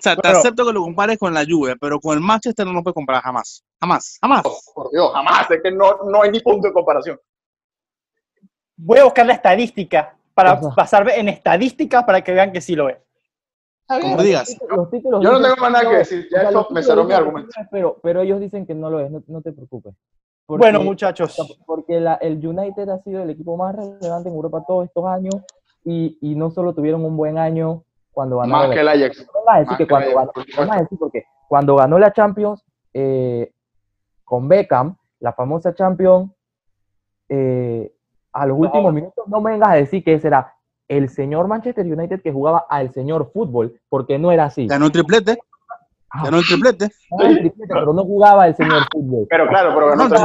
sea, 0.00 0.16
te 0.16 0.28
acepto 0.28 0.66
que 0.66 0.72
lo 0.72 0.82
compares 0.82 1.16
con 1.16 1.32
la 1.32 1.44
Juve, 1.48 1.76
pero 1.80 2.00
con 2.00 2.18
el 2.18 2.24
Manchester 2.24 2.66
no 2.66 2.72
lo 2.72 2.82
puedes 2.82 2.96
comparar 2.96 3.22
jamás. 3.22 3.64
Jamás, 3.80 4.18
jamás. 4.20 4.42
Por 4.74 4.90
Dios, 4.90 5.12
jamás. 5.12 5.48
Es 5.48 5.62
que 5.62 5.70
no, 5.70 5.98
no 6.10 6.22
hay 6.22 6.30
ni 6.32 6.40
punto 6.40 6.66
de 6.66 6.74
comparación. 6.74 7.20
Voy 8.76 8.98
a 8.98 9.04
buscar 9.04 9.24
la 9.26 9.34
estadística 9.34 10.16
para 10.34 10.54
basarme 10.54 11.20
en 11.20 11.28
estadísticas 11.28 12.02
para 12.02 12.20
que 12.20 12.32
vean 12.32 12.50
que 12.50 12.60
sí 12.60 12.74
lo 12.74 12.88
es. 12.88 12.96
Como 14.00 14.22
digas. 14.22 14.56
Los 14.68 14.90
títulos 14.90 15.22
Yo 15.22 15.32
no 15.32 15.42
tengo 15.42 15.56
más 15.56 15.72
nada 15.72 15.88
que 15.90 15.96
decir. 15.96 16.26
O 16.26 16.34
Ya 16.34 16.40
sea, 16.40 16.50
eso 16.50 16.66
me 16.70 16.82
cerró 16.82 17.04
mi 17.04 17.12
argumento. 17.12 17.50
Pero, 17.70 17.96
pero 18.02 18.20
ellos 18.22 18.40
dicen 18.40 18.66
que 18.66 18.74
no 18.74 18.90
lo 18.90 19.00
es, 19.00 19.10
no, 19.10 19.22
no 19.26 19.42
te 19.42 19.52
preocupes. 19.52 19.94
Porque- 20.46 20.60
Bueno, 20.64 20.82
muchachos. 20.82 21.36
Porque 21.66 22.00
la- 22.00 22.14
el 22.14 22.44
United 22.46 22.88
ha 22.88 22.98
sido 23.02 23.22
el 23.22 23.30
equipo 23.30 23.56
más 23.56 23.74
relevante 23.76 24.28
en 24.28 24.34
Europa 24.34 24.64
todos 24.66 24.86
estos 24.86 25.04
años 25.06 25.34
y, 25.84 26.18
y 26.20 26.34
no 26.34 26.50
solo 26.50 26.74
tuvieron 26.74 27.04
un 27.04 27.16
buen 27.16 27.38
año 27.38 27.84
cuando 28.12 28.38
ganaron 28.38 28.58
Más 28.60 28.68
la 28.68 28.74
que 28.74 28.80
el 28.80 28.88
Ajax. 28.88 29.26
Más 29.46 29.68
que 29.68 29.76
que 29.84 29.88
cuando 29.88 30.08
Ajax, 30.10 30.14
ganó, 30.20 30.32
por 30.32 30.42
supuesto. 30.42 30.60
vamos 30.60 30.76
a 30.76 30.80
decir 30.82 30.98
porque 30.98 31.24
cuando 31.48 31.76
ganó 31.76 31.98
la 31.98 32.12
Champions 32.12 32.64
eh, 32.94 33.50
con 34.24 34.48
Beckham, 34.48 34.96
la 35.20 35.32
famosa 35.32 35.74
Champions, 35.74 36.30
eh, 37.28 37.92
a 38.32 38.46
los 38.46 38.58
No. 38.58 38.64
últimos 38.64 38.92
minutos 38.92 39.26
no 39.28 39.40
me 39.40 39.52
vengas 39.52 39.68
a 39.70 39.74
decir 39.74 40.02
que 40.04 40.14
ese 40.14 40.28
era 40.28 40.54
el 40.96 41.08
señor 41.08 41.48
Manchester 41.48 41.86
United 41.86 42.20
que 42.22 42.32
jugaba 42.32 42.66
al 42.68 42.92
señor 42.92 43.30
fútbol, 43.32 43.80
porque 43.88 44.18
no 44.18 44.30
era 44.32 44.44
así. 44.46 44.66
Ganó 44.66 44.86
el 44.86 44.92
triplete, 44.92 45.38
Ah, 46.14 46.24
ganó 46.24 46.38
el 46.38 46.44
triplete. 46.46 46.90
jugaba 47.08 47.30
el 47.30 47.38
triplete, 47.38 47.72
pero 47.74 47.92
no 47.94 48.04
jugaba 48.04 48.46
el 48.46 48.54
señor 48.54 48.82
fútbol. 48.92 49.26
Pero 49.30 49.48
claro, 49.48 49.70
pero 49.74 49.88
ganó 49.88 50.08
No. 50.08 50.16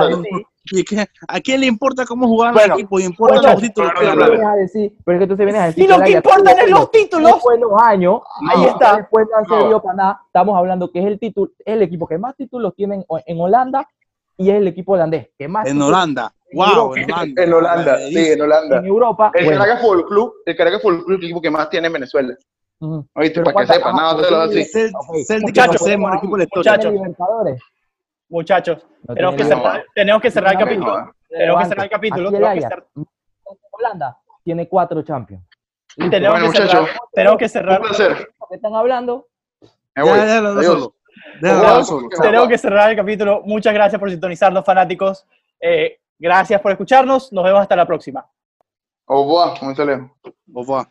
¿A 1.29 1.39
quién 1.39 1.61
le 1.61 1.67
importa 1.67 2.05
cómo 2.05 2.27
jugaban 2.27 2.53
Bueno, 2.55 2.67
los 2.73 2.79
equipos? 2.79 3.01
Importan 3.01 3.37
muchachos, 3.37 3.53
los 3.53 3.61
títulos 3.69 3.91
que 3.93 3.99
pero 3.99 4.15
Pero 4.17 4.51
decir, 4.57 4.93
es 5.05 5.19
que 5.19 5.27
tú 5.27 5.37
se 5.37 5.45
vienes 5.45 5.61
a 5.61 5.65
decir 5.67 5.83
Y 5.85 5.87
lo 5.87 5.95
el 5.95 6.03
que 6.03 6.11
importan 6.11 6.57
es 6.59 6.69
los 6.69 6.91
títulos. 6.91 7.41
buenos 7.41 7.71
años, 7.81 8.19
Ahí 8.53 8.65
está. 8.65 8.97
después 8.97 9.27
no 9.31 9.37
han 9.37 9.45
servido 9.45 9.81
para 9.81 9.95
nada. 9.95 10.21
Estamos 10.25 10.57
hablando 10.57 10.91
que 10.91 10.99
es 10.99 11.05
el 11.05 11.19
título, 11.19 11.51
es 11.59 11.73
el 11.73 11.81
equipo 11.83 12.05
que 12.05 12.17
más 12.17 12.35
títulos 12.35 12.75
tiene 12.75 12.95
en, 12.95 13.05
en 13.25 13.39
Holanda 13.39 13.87
y 14.35 14.49
es 14.49 14.55
el 14.57 14.67
equipo 14.67 14.91
holandés 14.91 15.29
que 15.37 15.47
más 15.47 15.65
En 15.67 15.71
títulos 15.73 15.87
Holanda. 15.87 16.33
En 16.49 16.57
Wow, 16.57 16.95
Europa. 16.95 16.99
en 16.99 17.11
Holanda. 17.11 17.43
En 17.43 17.53
Holanda, 17.53 17.97
sí, 18.07 18.27
en 18.31 18.41
Holanda. 18.41 18.77
en 18.79 18.85
Europa. 18.85 19.31
El 19.33 19.45
bueno, 19.45 19.59
Caracas 19.59 19.81
Fútbol 19.81 20.05
Club, 20.05 20.33
el 20.45 20.55
Caracas 20.55 20.81
Fútbol 20.81 21.03
Club, 21.05 21.17
el 21.19 21.23
equipo 21.25 21.41
que 21.41 21.51
más 21.51 21.69
tiene 21.69 21.87
en 21.87 21.93
Venezuela. 21.93 22.33
ujú. 22.79 23.07
Oíste, 23.15 23.41
Pero 23.41 23.53
para 23.53 23.65
que 23.65 23.73
ajá, 23.73 23.91
nada 23.93 24.15
te 24.21 24.31
lo 24.31 24.49
tiene- 24.49 24.61
así. 24.61 25.25
Celtic 25.25 25.41
Muchachos, 25.47 25.75
es 25.81 25.87
el 25.87 25.97
mejor 25.97 26.17
equipo 26.17 26.33
de 26.33 26.37
la 26.37 26.43
historia. 26.45 26.77
¿Tiene 26.79 27.15
Muchachos. 28.29 28.85
Tenemos 29.07 29.35
que, 29.35 29.43
cerrar, 29.45 29.85
tenemos 29.95 30.21
que 30.21 30.31
cerrar 30.31 30.53
el 30.53 30.59
capítulo. 30.59 31.11
Tenemos 31.29 31.59
que 31.61 31.67
cerrar 31.67 31.85
el 31.85 31.91
capítulo. 31.91 32.29
Holanda 33.71 34.17
tiene 34.43 34.67
cuatro 34.67 35.01
champions. 35.03 35.43
Tenemos 35.97 36.39
Bueno, 36.39 36.51
que 36.51 36.57
cerrar. 36.57 36.81
muchachos. 36.81 36.99
Tenemos 37.13 37.37
que 37.37 37.49
cerrar. 37.49 37.81
¿Qué 38.49 38.55
están 38.55 38.73
hablando? 38.75 39.27
Me 39.95 40.03
voy. 40.03 40.11
Adiós. 40.19 40.89
Tenemos 42.21 42.47
que 42.47 42.57
cerrar 42.57 42.91
el 42.91 42.95
capítulo. 42.97 43.41
Muchas 43.45 43.73
gracias 43.73 43.99
por 43.99 44.09
sintonizarnos, 44.09 44.63
fanáticos. 44.65 45.25
Eh, 45.59 45.97
Gracias 46.19 46.61
por 46.61 46.71
escucharnos. 46.71 47.31
Nos 47.31 47.43
vemos 47.43 47.61
hasta 47.61 47.75
la 47.75 47.85
próxima. 47.85 48.25
Au 49.05 49.23
revoir, 49.23 49.61
muy 49.63 49.75
lejos. 49.85 50.11
Au 50.53 50.61
revoir. 50.61 50.87